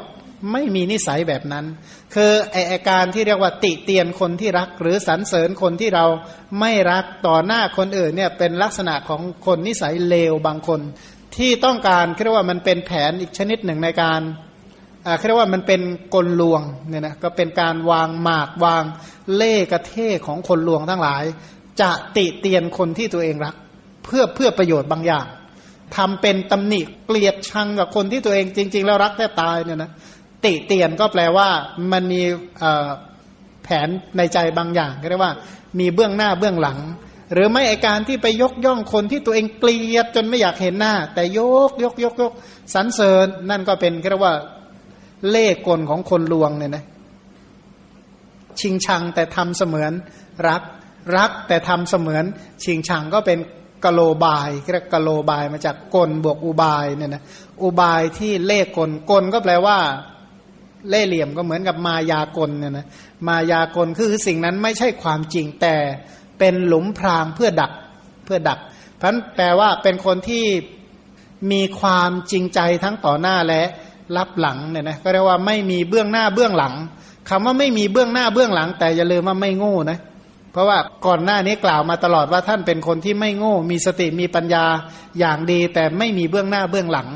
[0.52, 1.66] ไม่มีนิสัยแบบนั้น
[2.14, 6.06] คือไออาการที่เรียกว่าติเตียนคนที่รัก หรือสรรเสริญคนที่เรา
[6.60, 10.80] ไม่รักต่อหน้าคนอื่นเนี่ยเป็นลักษณะของคนนิสัยเลวบางคน
[11.38, 14.22] ที่ต้องการเรียกว่ามันเป็นแผนอีกชนิดหนึ่งในการ
[15.26, 15.82] เรียกว่ามันเป็น
[16.14, 18.84] กลลวงเนี่ยนะก็เป็นการวางหมากวาง
[19.36, 21.24] เล่กระเท่ของคนลวงทั้งหลาย
[21.82, 23.56] จะติเตียนคนที่ตัวเองรัก
[24.04, 25.26] เพื่อเพื่อประโยชน์บางอย่าง
[25.96, 29.92] ทำเป็นตำหนิเกลียดชังกับคนที่ตัวเองจริง ๆ แล้วรักแทบตายเนี่ยนะ
[30.46, 31.50] ติเตียนก็แปลว่า
[31.92, 32.22] มันมี
[33.64, 33.88] แผน
[34.18, 35.34] ในใจบางอย่างเรียกว่า
[35.80, 36.80] มีเบื้องหน้าเบื้องหลัง
[37.34, 41.40] หรือไม่ไอการที่ไปยกย่องคนที่ตัวเองเกลียดจนไม่อยากเห็นหน้า แต่ย
[41.70, 42.34] กยกยกยก
[42.74, 44.36] สรรเสริญนั่นก็เป็นเรียกว่า
[45.30, 46.84] เล่กลของคนลวงเนี่ยนะ
[48.60, 49.92] ชิงชังแต่ทำเสมือน
[50.48, 50.64] รัก
[51.18, 52.24] รักแต่ทำเสมือน
[52.64, 53.40] ชิงชังก็เป็น
[53.86, 57.24] กโลบายเรียกกโลบายมาจากกลบวกอุบายเนี่ยนะ
[57.64, 59.78] อุบายที่เล่กลกลก็แปลว่า
[60.90, 62.88] เล่เหลี่ยมก็เหมือนกับมายากลเนี่ยนะ
[63.28, 65.76] มายากลคือสิ่งนั้นไม่ใช่ความจริงแต่
[66.40, 67.72] เป็นหลุมพรางเพื่อดัก
[68.26, 68.60] เพื่อดัก
[68.98, 70.46] เพราะแปลว่าเป็นคนที่
[71.52, 73.64] มีความจริงใจทั้งต่อหน้าและ
[74.18, 76.74] รับหลังเนี่ยนะก็เรียกว่าไม่มีเบื้องหน้าเบื้องหลัง
[77.30, 80.00] คำว่าไม่มีเบื้องหน้าเบื้องหลัง แต่อย่าลืมว่าไม่โง่นะ
[80.52, 84.66] เพราะว่าก่อนหน้านี้กล่าวมาตลอดว่าท่านเป็นคนที่ไม่โง่ มีสติมีปัญญา
[85.20, 87.10] อย่างดี แต่ไม่มีเบื้องหน้าเบื้องหลัง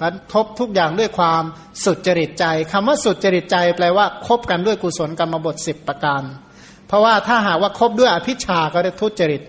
[0.00, 1.42] พันทบทุกอย่างด้วยความ
[1.84, 6.22] สุดจริตใจคำว่าสุดจริตใจแปลว่าคบกันด้วยกุศลกรรมบทสิบประการ
[6.88, 9.42] เพราะว่าถ้าหากว่าคบด้วยอภิชาก็เรียกทุจริต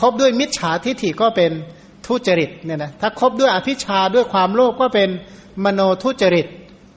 [0.00, 1.52] คบด้วยมิจฉาทิฏฐิก็เป็น
[2.06, 5.08] ทุจริตเนี่ยนะถ้าคบด้วยอภิชาด้วยความโลภก็เป็น
[5.64, 6.46] มโนทุจริต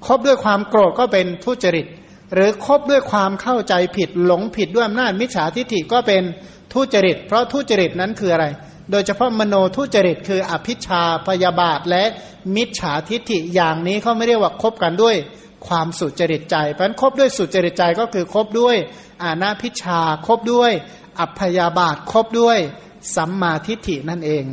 [0.05, 1.85] คบด้วยความโกรธก็เป็นทุจริต
[2.33, 6.23] หรือคบด้วยความเข้าใจผิดหลงผิดด้วยอำนาจมิจฉาทิฏฐิก็เป็น
[6.73, 8.45] ทุจริต เพราะทุจริตนั้นคืออะไร
[8.91, 12.03] โดยเฉพาะมโนทุจริตคืออภิชาพยาบาทและ
[12.55, 15.15] มิจฉาทิฏฐิอย่างนี้เขาไม่เรียกว่าคบกันด้วย
[15.67, 18.75] ความสุจริตใจ เพราะคบด้วยสุจริตใจก็คือคบด้วย
[19.23, 20.71] อาณาพิชาคบด้วย
[21.19, 22.57] อัพยาบาทคบด้วย
[23.15, 24.45] สัมมาทิฏฐินั่นเอง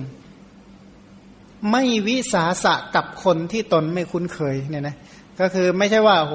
[1.71, 4.97] ไม่วิสาสะกับคนที่ตนไม่คุ้นเคยเนี่ยนะ
[5.41, 6.35] ก็คือไม่ใช่ว่าโห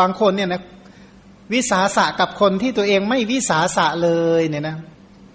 [0.00, 0.62] บางคนเนี่ยนะ
[1.52, 4.10] วิสาสะกับคนที่ตัวเองไม่วิสาสะเล
[4.40, 4.76] ยเนี่ยนะ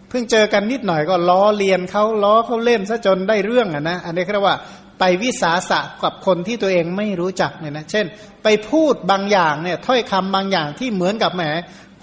[0.10, 4.58] เพิ่งเจอกันนิดหน่อยก็ล้อเลียนเขาล้อเขาเล่นซะจนได้เรื่องอะนะอันนี้เรียกว่า
[5.00, 8.06] ไปวิสาสะกับคนที่ตัวเองไม่รู้จักเนี่ยนะเช่น
[8.44, 11.44] ไปพูดบางอย่างเนี่ยถ้อยคำบางอย่างที่เหมือนกับแหม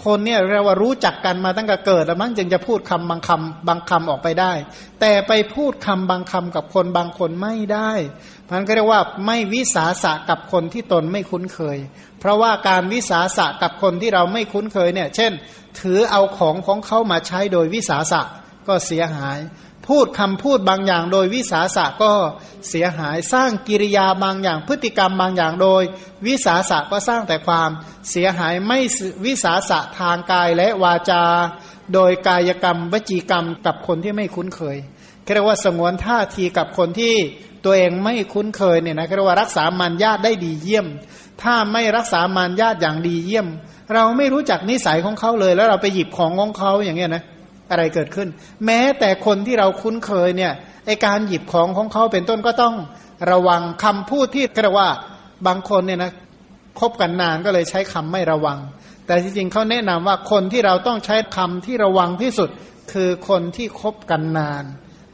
[0.05, 4.53] คนเนี่ยเราว่ารู้จักกันมาตั้งแต่เกิดแล้วมั้งจึงจะพูดคำบางคำบางคำออกไปได้
[5.01, 7.91] แต่ไปพูดคำบางคำกับคนบางคนไม่ได้
[8.51, 11.77] มันก็เรียกว่าไม่วิสาสะกับคนที่ตนไม่คุ้นเคย
[12.19, 15.31] เพราะว่าการวิสาสะกับคนที่เราไม่คุ้นเคยเนี่ย เช่น
[15.79, 18.21] ถือเอาของของเขามาใช้โดยวิสาสะ
[18.67, 19.39] ก็เสียหาย
[19.89, 22.11] พูดคำพูดบางอย่างโดยวิสาสะก็
[22.69, 25.83] เสียหายสร้างกิริยาบางอย่างพฤติกรรมบางอย่างโดย
[26.27, 27.69] วิสาสะก็สร้างแต่ความ
[28.09, 28.79] เสียหายไม่
[29.25, 31.23] วิสาสะทางกายและวาจา
[31.93, 34.77] โดยกายกรรมวจีกรรมกับคนที่ไม่คุ้นเคย
[35.33, 37.13] เรียกว่าสงวนท่าทีกับคนที่
[37.65, 40.87] ตัวเองไม่คุ้นเคยเนี่ยนะเรียกว่ารักษามารยาทได้ดีเยี่ยม
[41.41, 43.47] ถ้าไม่รักษามารยาทอย่างดีเยี่ยม
[43.93, 47.23] เราไม่รู้จักนิสัยของเขาเลย แล้วเราไปหยิบของของเขาอย่างเงี้ยนะ
[47.69, 48.27] อะไรเกิดขึ้น
[48.65, 50.53] แม้แต่คนที่เราคุ้นเคยเนี่ย
[50.85, 52.75] ไอการหยิบของของเขาเป็นต้นก็ต้อง
[53.31, 54.89] ระวังคำพูดที่เรียกว่า
[55.47, 56.11] บางคนเนี่ยนะ
[56.79, 58.59] คบกันนานก็เลยใช้คำไม่ระวัง
[59.05, 62.49] แต่จริงๆเขาแนะนำว่าคนที่เราต้องใช้คำที่ระวังที่สุด
[62.91, 64.63] คือคนที่คบกันนาน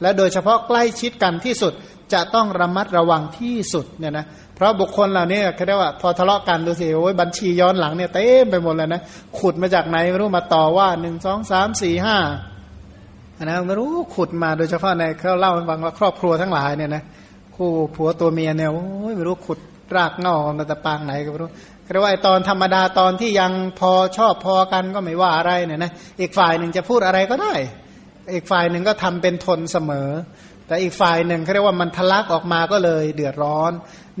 [0.02, 1.72] และโดยเฉพาะใกล้ชิดกันที่สุด
[2.12, 4.26] จะต้องระมัดระวังที่สุดเนี่ยนะ
[4.56, 9.00] เพราะบุคคลเหล่านี้เขาเรียกว่าพอทะเลาะกันดูสิโอ้ยบัญชีย้อนหลังเนี่ยเต็มไปหมดเลยนะ
[9.38, 12.16] ขุดมาจากไหนไม่รู้มาต่อว่าหนึ่งสองสามสี่ห้า
[13.36, 17.02] อันนะไม่รู้ขุดมาโดยเฉพาะในเขาเล่าให้ฟังว่าครอบครัวทั้งหลายเนี่ยนะ
[17.56, 19.58] คู่ผัวตัวเมียเนี่ยโอ้ยไม่รู้ขุด
[19.96, 21.50] รากเงามาแต่ปางไหนก็ไม่รู้
[21.92, 27.54] เรียกว่าตอนธรรมดาตอนที่ยังพอชอบพอกันก็ไม่ว่าอะไรเนี่ยนะอีกฝ่ายหนึ่งจะพูดอะไรก็ได้
[28.34, 30.08] อีกฝ่ายหนึ่งก็ทำเป็นทนเสมอ
[30.66, 33.72] แต่อีกฝ่ายหนึ่งเขาเรียกว่ามันทะลักออกมาก็เลยเดือดร้อน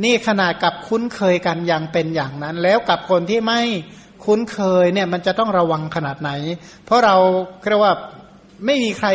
[0.04, 3.60] นี่ขนาดกับคุ้นเคยกันอย่างเป็นอย่างนั้น แล้วกับคนที่ไม่
[4.24, 6.30] คุ้นเคยเนี่ยมันจะต้องระวังขนาดไหน
[6.84, 7.16] เพราะเรา
[7.68, 7.94] เรียกว่า
[8.66, 9.08] ไม่มีใคร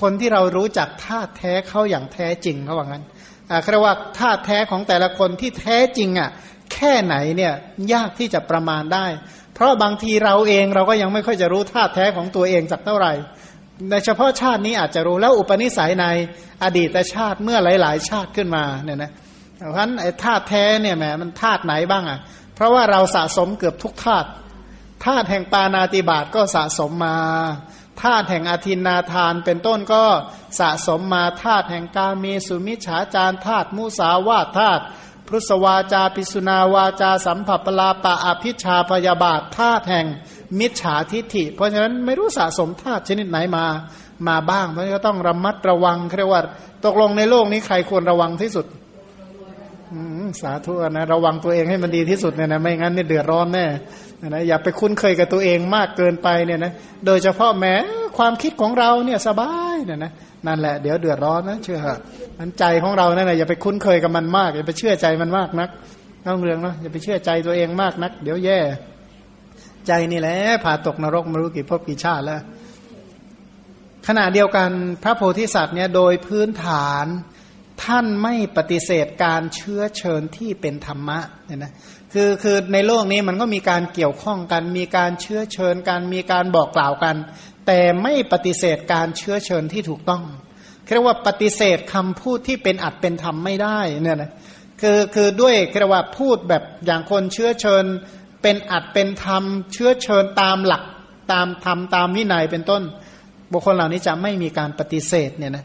[0.00, 3.04] คนที่เรารู้จักท่าแท้เขาอย่างแท้จริงเขาว่างั้น
[3.50, 6.30] อ่าเรียกว่าท่าแท้ของแต่ละคนที่แท้จริงอะ
[6.72, 7.52] แค่ไหนเนี่ย
[7.92, 9.06] ยากที่จะประมาณได้
[9.54, 13.12] เพราะบางทีเราเองเราก็ยังไม่ค่อยจะรู้ท่าแท้ของตัวเองสักเท่าไหร่
[13.90, 16.06] ในเฉพาะชาตินี้อาจจะรู้แล้วอุปนิสัยใน
[16.62, 19.12] อดีตชาติเมื่อหลาย ๆ ชาติขึ้นมาเนี่ยนะ
[19.56, 22.18] เพราะฉะนั้นไอ้ธาตุแท้เนี่ยแหมมันธาตุไหนบ้างอะ
[22.54, 24.28] เพราะว่าเราสะสมเกือบทุกธาตุ
[25.04, 27.16] ธาตุแห่งปานาติบาตก็สะสมมา
[28.02, 30.04] ธาตุแห่งอธินนาทานเป็นต้นก็
[30.60, 34.82] สะสมมาธาตุแห่งกาเมสุมิฉาจารธาตุมุสาวาธาตุ
[35.32, 40.06] พุทธวาจาปิสุนาวาจา สัมผัสปลาปะอภิชาพยาบาทธาตุแห่ง
[40.58, 43.64] มิจฉาทิฏฐิ เพราะฉะนั้นไม่รู้สะสมธาตุชนิดไหนมา
[44.28, 46.42] มาบ้าง เพราะฉะนั้นก็ต้องระมัดระวังเรียกว่า
[46.84, 48.66] ตกลงในโลกนี้ใครควรระวังที่สุด
[50.42, 53.66] สาธุนะระวังตัวเองให้มันดีที่สุดเนี่ยนะไม่งั้นเนี่ยเดือดร้อนแน่
[54.28, 56.72] นะอย่าไปคุ้นเคยกับตัวเองมากเกินไปเนี่ยนะ
[57.06, 57.74] โดยเฉพาะแม้
[58.18, 60.12] ความคิดของเราเนี่ยสบายเนี่ยนะ
[60.46, 61.78] นั่นแหละเดี๋ยวเดือดร้อนนะเชื่อ
[62.38, 65.70] มันใจของเราเนี่ยอย่าไปคุ้นเคยกับมันมากอย่าไปเชื่อใจมันมากนัก
[66.26, 68.60] ต้องเรื่องเนาะอย่าไปเชื่อใจตัวเองมากนัก เดี๋ยวแย่
[69.86, 72.40] ใจนี่แหละผ่าตกนรกไม่รู้กี่ภพกี่ชาติแล้ว
[74.06, 74.70] ขณะเดียวกัน
[75.02, 77.06] พระโพธิสัตว์เนี่ยโดยพื้นฐาน
[77.84, 81.72] ท่านไม่ปฏิเสธการเชื้อเชิญที่เป็นธรรมะเนี่ยนะ
[82.12, 87.16] คือคือในโลกนี้มันก็มีการเกี่ยวข้องกัน มีการเชื้อเชิญกัน มีการบอกกล่าวกัน
[87.66, 90.22] แต่ไม่ปฏิเสธการเชื้อเชิญที่ถูกต้อง
[90.94, 94.30] เรียกว่าปฏิเสธคำพูดที่เป็นอัดเป็นธรรมไม่ได้เนี่ยนะ
[94.80, 97.84] คือคือด้วยเรียกว่าพูดแบบอย่างคนเชื้อเชิญ
[98.42, 100.82] เป็นอัดเป็นธรรม เชื้อเชิญตามหลัก
[101.32, 102.82] ตามธรรมตามวินัยเป็นต้น
[103.52, 105.64] บุคคลเหล่านี้จะไม่มีการปฏิเสธเนี่ยนะ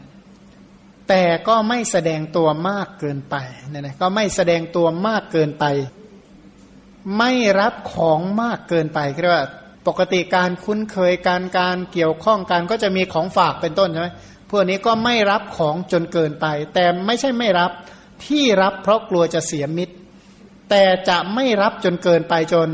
[1.08, 3.36] แต่ก็ไม่แสดงตัวมากเกินไป
[3.70, 5.64] เนี่ยนะก็ไม่แสดงตัวมากเกินไป
[7.18, 9.46] ไม่รับของมากเกินไปเรียกว่า
[9.86, 14.08] ปกติการคุ้นเคยการการเกี่ยวข้องกันก็จะมีของฝากเป็นต้นใช่ไหม
[14.50, 17.70] พวกนี้ก็ไม่รับของจนเกินไป แต่ไม่ใช่ไม่รับ
[18.26, 19.94] ที่รับเพราะกลัวจะเสียมิตร
[20.70, 22.68] แต่จะไม่รับจนเกินไปจน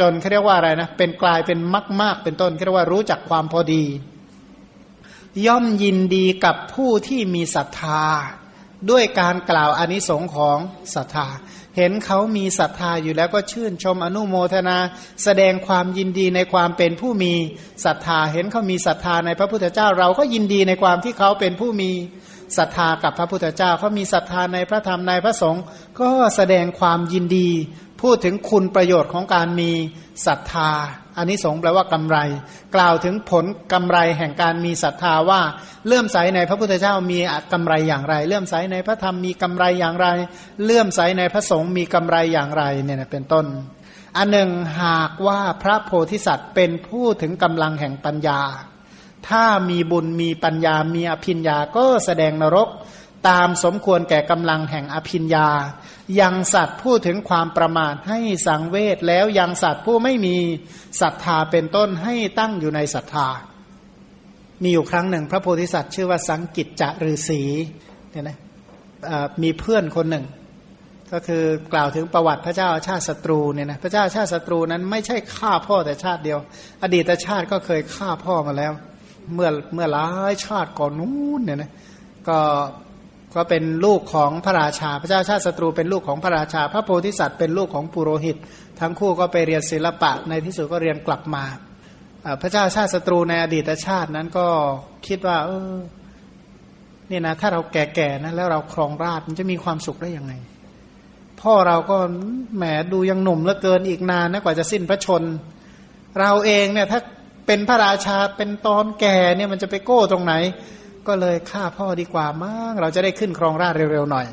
[0.00, 3.84] จนเขาเรียกว่าอะไรนะเป็นกลายเป็นมากมากเป็นต้นเขาเรียกว่ารู้จักความพอดี
[5.46, 8.04] ย่อมยินดีกับผู้ที่มีศรัทธา
[8.90, 10.58] ด้วยการกล่าวอนิสงค์ของ
[10.94, 11.26] ศรัทธา
[11.76, 14.78] เห็นเขามีศรัทธาอยู่แล้วก็ชื่นชมอนุโมทนา
[15.24, 17.34] แสดงความยินดีในความเป็นผู้มี
[17.84, 21.90] ศรัทธา เห็นเขามีศรัทธาในพระพุทธเจ้า เราก็ยินดีในความที่เขาเป็นผู้มี
[22.58, 25.62] ศรัทธากับพระพุทธเจ้าเขามีศรัทธาในพระธรรมในพระสงฆ์
[26.00, 27.50] ก็แสดงความยินดี
[28.02, 29.70] พูดถึงคุณประโยชน์ของการมี
[30.26, 30.70] ศรัทธา
[31.16, 32.18] อันนี้สงแปลว่ากำไร
[32.74, 35.40] กล่าวถึงผลกำไรแห่งการมีศรัทธาว่า
[35.86, 37.18] เลื่อมใสในพระพุทธเจ้ามี
[37.52, 40.06] กำไรอย่างไร เลื่อมใสในพระธรรมมีกำไรอย่างไร
[40.64, 43.46] เลื่อมใสในพระสงฆ์มีกำไรอย่างไรเนี่ยเป็นต้น
[44.16, 44.50] อันหนึ่ง
[44.82, 48.40] หากว่าพระโพธิสัตว์เป็นผู้ถึงกำลังแห่งปัญญา
[49.28, 52.68] ถ้ามีบุญมีปัญญามีอภิญญาก็แสดงนรก
[53.28, 55.48] ตามสมควรแก่กำลังแห่งอภิญญา
[56.20, 60.36] ยังสัตว์พูดถึงความประมาทให้สังเวชแล้วยังสัตว์ผู้ไม่มี
[61.00, 63.28] ศรัทธาเป็นต้นให้ตั้งอยู่ในศรัทธา
[64.62, 67.42] มีอยู่ครั้งหนึ่ง พระโพธิสัตว์ชื่อว่าสังกิจจฤษี
[68.10, 68.38] เนี่ยนะ
[69.42, 70.24] มีเพื่อนคนหนึ่ง
[71.12, 76.38] ก็คือกล่าวถึงประวัติพระเจ้าชาติศัตรูเนี่ยนะพระเจ้าชาติศัตรูนั้นไม่ใช่ฆ่าพ่อแต่ชาติเดียว
[76.82, 78.72] อดีตชาติก็เคยฆ่าพ่อมาแล้ว
[79.34, 81.70] เมื่อเมื่อหลายชาติก่อนนู้นเนี่ยนะ
[82.28, 82.38] ก็
[83.36, 88.36] ก็เป็นลูกของพระราชา พระเจ้าชาติศัตรูเป็นลูกของพระราชา พระโพธิสัตว์เป็นลูกของปุโรหิต
[88.80, 91.44] ทั้งคู่ก็ไปเรียนศิลปะในที่สุดก็เรียนกลับมา
[92.42, 94.46] พระเจ้าชาติศัตรูในอดีตชาตินั้นก็
[95.06, 95.74] คิดว่า เออ
[97.10, 100.32] นี่นะถ้าเราแก่ๆนะแล้วเราครองราชมันจะมีความสุขได้ยังไง
[101.40, 101.96] พ่อเราก็
[102.56, 105.22] แหมดูยังหนุ่มเหลือเกินอีกนานนะกว่าจะสิ้นพระชน
[106.20, 107.00] เราเองเนี่ยถ้า
[107.46, 110.34] เป็นพระราชาเป็นตอนแก่เนี่ยมันจะไปโก้ตรงไหน
[111.08, 114.26] ก็เลยฆ่าพ่อดีกว่ามั้งเราจะได้ขึ้นครองราชเร็วๆหน่อย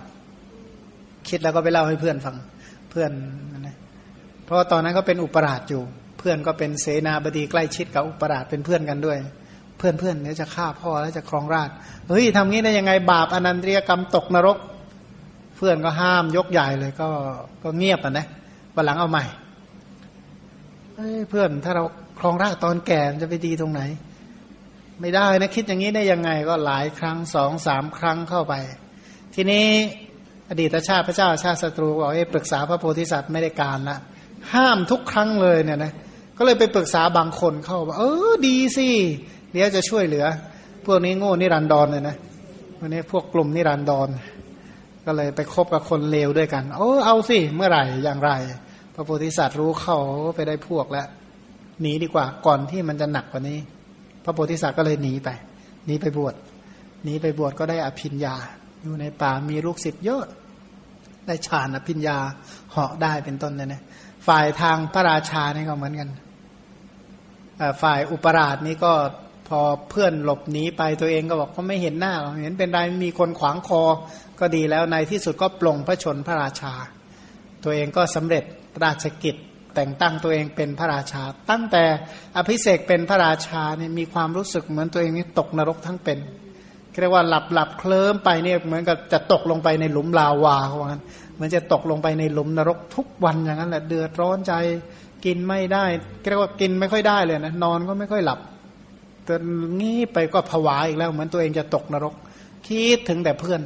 [1.29, 2.35] คิดแล้วก็ไปเล่าให้เพื่อนฟัง
[2.89, 3.11] เพื่อน
[3.67, 3.75] นะ
[4.45, 5.83] เพราะตอนนั้นก็เป็นอุปราชอยู่
[6.17, 9.17] เพื่อนก็เป็นเสนาบดีใกล้ชิดกับอุปราชเป็นเพื่อนกันด้วย
[9.77, 11.69] เพื่อนเพื่อนเนี่ยจะฆ่าพ่อแล้วจะครองราช
[12.09, 14.57] เฮ้ยทำงี้ได้ยังไงบาปอนันตริยกรรมตกนรก
[15.57, 17.09] เพื่อนก็ห้ามยกใหญ่เลยก็
[17.63, 18.25] ก็เงียบอะนะ
[18.75, 19.23] วันหลังเอาใหม่
[20.95, 21.83] เฮ้ยเพื่อนถ้าเรา
[22.19, 23.81] ครองราชตอนแก่จะไปดีตรงไหน
[25.01, 28.53] ไม่ได้นะคิดอย่างนี้ได้ยังไงก็หลายครั้งสองสามครั้งเข้าไป
[29.35, 29.65] ทีนี้
[30.49, 33.97] อดีตชาติพระเจ้าชาติศัตรูบอกให้ปรึกษาพระโพธิสัตว์ไม่ได้การละ
[34.53, 35.93] ห้ามทุกครั้งเลยเนี่ยนะ
[36.37, 38.87] ก็เลยไปปรึกษาบางคนเข้าว่าเออดีสิ
[39.51, 40.25] เดี๋ยวจะช่วยเหลือ
[40.85, 42.15] พวกนี้โง่นิรันดรเลยนะ
[42.79, 44.09] วันนี้พวกกลุ่มนิรันดร
[45.05, 48.31] ก็เลยไปคบกับคนเลวด้วยกันโอ้เอาสิเมื่อไหร่อย่างไร
[48.95, 49.97] พระโพธิสัตว์รู้เข้า
[50.35, 51.07] ไปได้พวกแล้ว
[51.81, 53.59] หนีดีกว่าก่อนที่มันจะหนักกว่านี้
[54.23, 55.29] พระโพธิสัตว์ก็เลยหนีไป
[55.85, 56.35] หนีไปบวช
[57.03, 58.35] หนีไปบวชก็ได้อภิญญา
[58.81, 60.23] อยู่ในป่ามีลูกศิษย์เยอะ
[61.27, 62.17] ได้ฌานอภิญญา
[62.71, 63.81] เหาะได้เป็นต้นเนี่ยนะ
[64.27, 66.09] ฝ่ายทางพระราชานี่ก็เหมือนกัน
[67.81, 68.93] ฝ่ายอุปราชนี่ก็
[69.47, 69.59] พอ
[69.89, 73.81] เพื่อนหลบหนีไปตัวเองก็บอกเขาไม่เห็นหน้าเห็นเป็นไรมีคนขวางคอ
[74.39, 76.73] ก็ดีแล้วในที่สุดก็ปลงพระชนพระราชา
[77.63, 78.43] ตัวเองก็สำเร็จ
[78.83, 79.35] ราชกิจ
[79.75, 81.83] แต่งตั้งตัวเองเป็นพระราชา ตั้งแต่
[82.37, 86.19] อภิเษกเป็นพระราชาเนี่ยมีความรู้สึกเหมือนตัวเองนี่ตกนรกทั้งเป็น
[87.01, 91.03] เรียกว่าหลับหลับเคลิ้มไปเนี่ยเหมือนกับจะตกลงไปในหลุมลาวาเขาบอกงั้น
[91.35, 94.53] เหมือนจะตกลงไปในหลุมนรกทุกวันอย่างนั้นแหละเดือดร้อนใจ
[95.25, 95.85] กินไม่ได้
[96.29, 98.39] เรียกว่ากินไม่ค่อยได้เลยนะนอนก็ไม่ค่อยหลับ
[99.27, 99.41] จน
[99.79, 102.13] งี้ไปก็ผวาอีกแล้ว เหมือนตัวเองจะตกนรก
[102.67, 103.61] คิดถึงแต่เพื่อน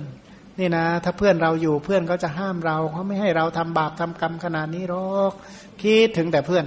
[0.60, 5.34] นี่นะ ถ้าเพื่อนเราอยู่เพื่อนเขาจะห้ามเราเขาไม่ให้เราทำบาปทำกรรมขนาดนี้หรอก
[5.82, 6.66] คิดถึงแต่เพื่อน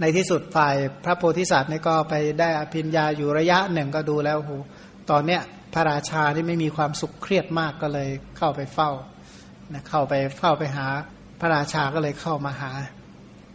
[0.00, 4.50] ในที่สุดฝ่ายพระโพธิสัตว์นี่ก็ไปได้อภิญญาอยู่ระยะหนึ่งก็ดูแล้วโห
[5.10, 5.40] ตอนเนี้ย
[5.74, 8.90] พระราชาที่ไม่มีความสุขเครียดมากก็เลยเข้าไปเฝ้า
[9.72, 10.86] นะเข้าไปเฝ้าไปหา
[11.40, 12.70] พระราชาก็เลยเข้ามาหา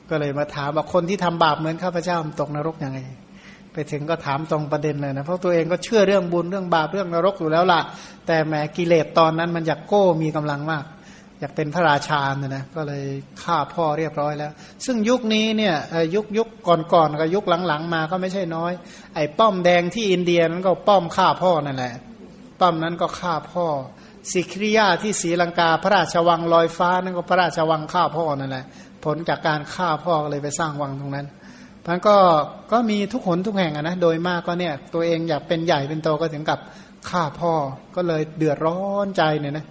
[0.10, 3.00] ก็เลยมาถามว่าคนที่ทำบาปเหมือนข้าพเจ้าตกนรกยังไง
[3.74, 7.82] ไปถึงก็ถามตรงประเด็นเลยนะเพราะตัวเองก็เชื่อเรื่องบุญเรื่องบาปเรื่องนรกอยู่แล้วล่ะ
[8.28, 10.86] แต่แหมกิเลสตอนนั้นมันอยากโก้มีกำลังมาก
[11.42, 13.04] อยากเป็นพระราชาเนี่ยนะก็เลย
[13.44, 14.52] ฆ่าพ่อเรียบร้อยแล้ว
[14.86, 15.76] ซึ่งยุคนี้เนี่ย
[16.16, 16.48] ยุคยุค
[16.94, 18.72] ก่อนๆกับยุคหลังๆ มาก็ไม่ใช่น้อย
[19.16, 21.94] ไอ้ป้อมแดงที่อินเดียนั้นก็ป้อมฆ่าพ่อนั่นแหละ
[22.60, 23.66] ป้อมนั้นก็ฆ่าพ่อ
[24.32, 28.66] สิคริยาที่ศรีลังกาพระราชวังลอยฟ้านั่นก็พระราชวังฆ่าพ่อนั่นแหละ
[29.04, 31.28] ผลจากการฆ่าพ่อก็เลยไปสร้างวังตรงนั้น
[31.86, 32.18] พันก็
[32.72, 36.60] ก็มีทุกหนทุกแห่งนะโดยมากก็เนี่ยตัวเองอยากเป็นใหญ่เป็นโตก็ถึงกับ
[37.10, 37.54] ฆ่าพ่อ
[37.96, 39.66] ก็เลยเดือดร้อนใจเนี่ยนะ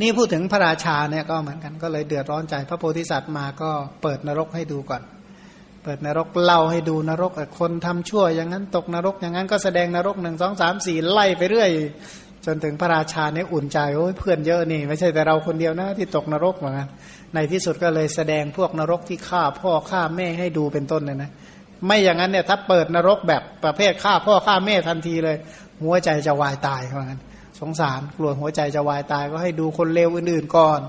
[0.00, 3.70] นี่พูดถึงพระราชาเนี่ยก็เหมือนกันก็เลยเดือดร้อนใจพระโพธิสัตว์มาก็
[4.02, 5.02] เปิดนรกให้ดูก่อน
[5.84, 11.70] เปิดนรกเล่าให้ดูนรกคนทำชั่ว อย่างนั้นตกนรกอย่างนั้นก็แสดงนรกหนึ่งสองสามสี่ไล่ไปเรื่อย
[12.46, 16.88] จนถึงพระราชาเนี่ยอุ่นใจโอ้ยเพื่อนเยอะนี่ ไม่ใช่แต่เราคนเดียวนะที่ตกนรกเหมือนกัน
[17.34, 21.30] ในที่สุดก็เลยแสดงพวกนรกที่ฆ่าพ่อฆ่าแม่ให้ดูเป็นต้นเลยนะ
[21.86, 25.36] ไม่อย่างนั้นเนี่ยถ้าเปิดนรกแบบประเภทฆ่าพ่อฆ่าแม่ทันทีเลย
[25.82, 27.20] หัวใจจะวายตายเหมือนกัน
[27.60, 30.80] สงสารกลัวหัวใจจะวายตายก็ให้ดูคนเลวอื่นๆก่อน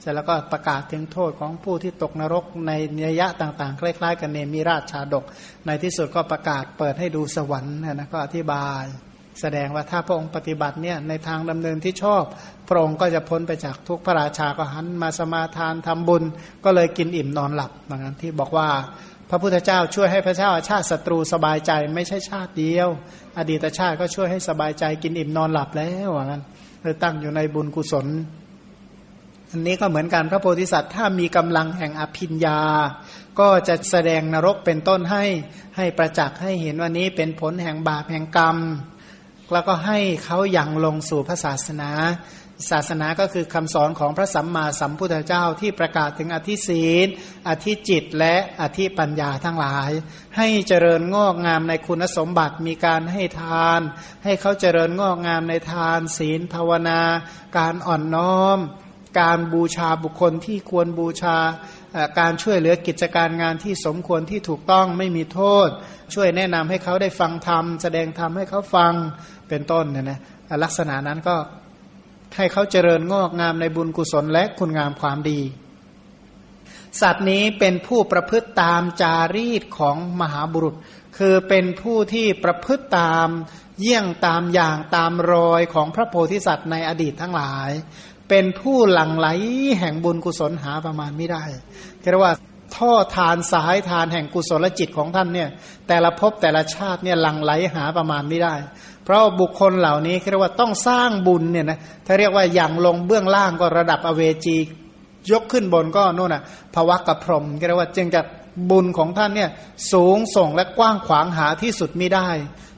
[0.00, 5.24] เสร็จแล้วก็ประกาศถึงโทษของผู้ที่ตกนรกในนิยะต่างๆ คล้ายๆ กันเนมีราชชาดก
[5.66, 8.84] ในที่สุดก็ประกาศเปิดให้ดูสวรรค์นะก็อธิบาย
[9.40, 12.22] แสดงว่าถ้าพระองค์ปฏิบัติเนี่ยในทางดำเนินที่ชอบ
[12.68, 16.22] พระองค์ก็จะพ้นไปจากทุกพระราชาก็หันมาสมาทานทำบุญ
[16.64, 18.68] ก็เลยกินอิ่มนอนหลับอย่างนั้นที่บอกว่า
[19.30, 22.88] พระพุทธเจ้าช่วยให้พระเจ้าชาติศัตรูสบายใจ ไม่ใช่ชาติเดียว
[23.38, 26.42] อดีตชาติก็ช่วยให้สบายใจกินอิ่มนอนหลับแล้วอย่างนั้น
[26.82, 28.06] เลยตั้งอยู่ในบุญกุศล
[29.50, 32.60] อันนี้ก็เหมือนกันพระโพธิสัตว์ถ้ามีกำลังแห่งอภิญญา
[33.40, 35.24] ก็จะแสดงนรกเป็นต้นให้
[35.76, 38.56] ให้ประจักษ์ให้เห็นว่านี้เป็นผลแห่งบาปแห่งกรรม
[39.52, 41.90] แล้วก็ให้เขายัางลงสู่พระศาสนา
[42.70, 47.06] ศาสนาก็คือคำสอนของพระสัมมาสัมพุทธเจ้าที่ประกาศถึงอธิศีล
[47.48, 49.90] อธิจิตและอธิปัญญาทั้งหลาย
[50.36, 53.80] ให้เจริญงอกงามในคุณสมบัติมีการให้ทาน
[54.24, 57.00] ให้เขาเจริญงอกงามในทาน ศีลภาวนา
[57.58, 58.58] การอ่อนน้อม
[59.20, 61.36] การบูชาบุคคลที่ควรบูชา
[62.18, 65.68] การช่วยเหลือกิจการงานที่สมควรที่ถูกต้องไม่มีโทษ
[66.14, 68.92] ช่วยแนะนำให้เขาได้ฟังธรรมแสดงธรรมให้เขาฟัง
[69.48, 70.18] เป็นต้นเนี่ยนะ
[70.62, 71.36] ลักษณะนั้นก็
[72.36, 75.40] ให้เขาเจริญงอกงามในบุญกุศลและคุณงามความดี
[77.00, 80.74] สัตว์นี้เป็นผู้ประพฤติตามจารีตของมหาบุรุษ
[81.18, 83.28] คือเป็นผู้ที่ประพฤติตาม
[83.80, 87.70] เยี่ยงตามอย่างตามรอยของพระโพธิสัตว์ในอดีตทั้งหลาย
[88.28, 89.28] เป็นผู้หลั่งไหล
[89.78, 91.44] แห่งบุญกุศลหาประมาณไม่ได้
[92.10, 92.34] เรียกว่า
[92.76, 95.48] ท่อทานสายทานแห่งกุศลจิตของท่านเนี่ย
[95.88, 98.54] แต่ละภพแต่ละชาติเนี่ยหลั่งไหลหาประมาณไม่ได้
[99.04, 104.56] เพราะบุคคลเหล่านี้เรียกว่าต้องสร้างบุญเนี่ยนะถ้าเรียกว่าอย่างลงเบื้องล่างก็ระดับอเวจี
[105.30, 106.42] ยกขึ้นบนก็โน่นน่ะ
[106.74, 108.20] ภวะกับพรมเรียกว่าจึงจะ
[108.70, 109.50] บุญของท่านเนี่ย
[109.92, 112.28] สูงส่งและกว้างขวางหาที่สุดไม่ได้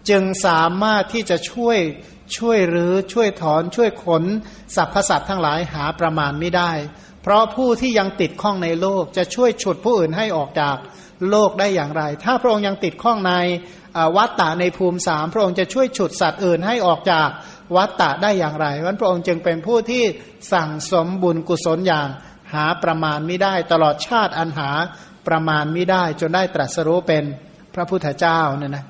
[0.08, 1.78] จึงสามารถที่จะช่วย
[2.38, 4.24] ช่วยหรือช่วยถอนช่วยขน
[4.76, 6.72] สรรพสัตว์ทั้งหลายหาประมาณไม่ได้
[7.22, 10.76] เพราะผู้ที่ยังติดข้องในโลกจะช่วยฉุดผู้อื่นให้ออกจาก
[11.30, 13.32] โลกได้อย่างไร ถ้าพระองค์ยังติดข้องใน
[14.16, 17.28] วัตตะในภูมิสามพระองค์จะช่วยฉุดสัตว์อื่นให้ออกจาก
[17.76, 20.04] วัตตะได้อย่างไรวันพระองค์จึงเป็นผู้ที่
[20.52, 22.08] สั่งสมบุญกุศลอย่าง
[22.54, 24.70] หาประมาณไม่ได้ตลอดชาติอันหา
[25.28, 27.24] ประมาณไม่ได้จนได้ตรัสรู้เป็น
[27.74, 28.84] พระพุทธเจ้าเนี่ยนะ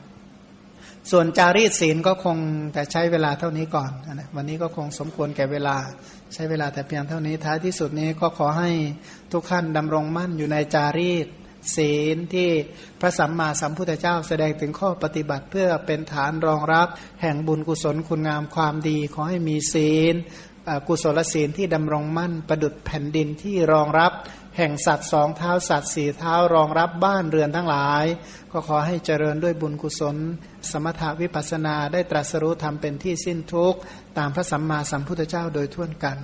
[1.11, 2.37] ส่วนจารีตศีลก็คง
[2.73, 5.77] แต่ใช้เวลาเท่านี้ก่อนนะวันนี้ก็คงสมควรแก่เวลา
[6.35, 8.71] ใช้เวลาแต่เพียงเท่านี้ท้ายที่สุดนี้ก็ขอให้
[9.33, 11.27] ทุกท่านดำรงมั่นอยู่ในจารีต
[11.77, 12.49] ศีลที่
[13.01, 16.89] พระสัมมาสัมพุทธเจ้าแสดงถึงข้อปฏิบัติเพื่อเป็นฐานรองรับ
[17.23, 20.15] แห่งบุญกุศลคุณงามความดี ขอให้มีศีล
[20.89, 24.13] กุศลศีลที่ดำรงมั่นประดุดแผ่นดินที่รองรับ
[24.57, 28.05] แห่งสัตว์สองเท้าสัตว์สี่เท้ารองรับบ้านเรือนทั้งหลาย
[28.53, 30.17] ก็ขอให้เจริญด้วยบุญกุศล
[30.71, 33.79] สมถาวิปัสนาได้ตรัสรู้ทำเป็นที่สิ้นทุกข์
[34.19, 36.19] ตามพระสัมมาสัมพุทธเจ้าโดยทั่วกัน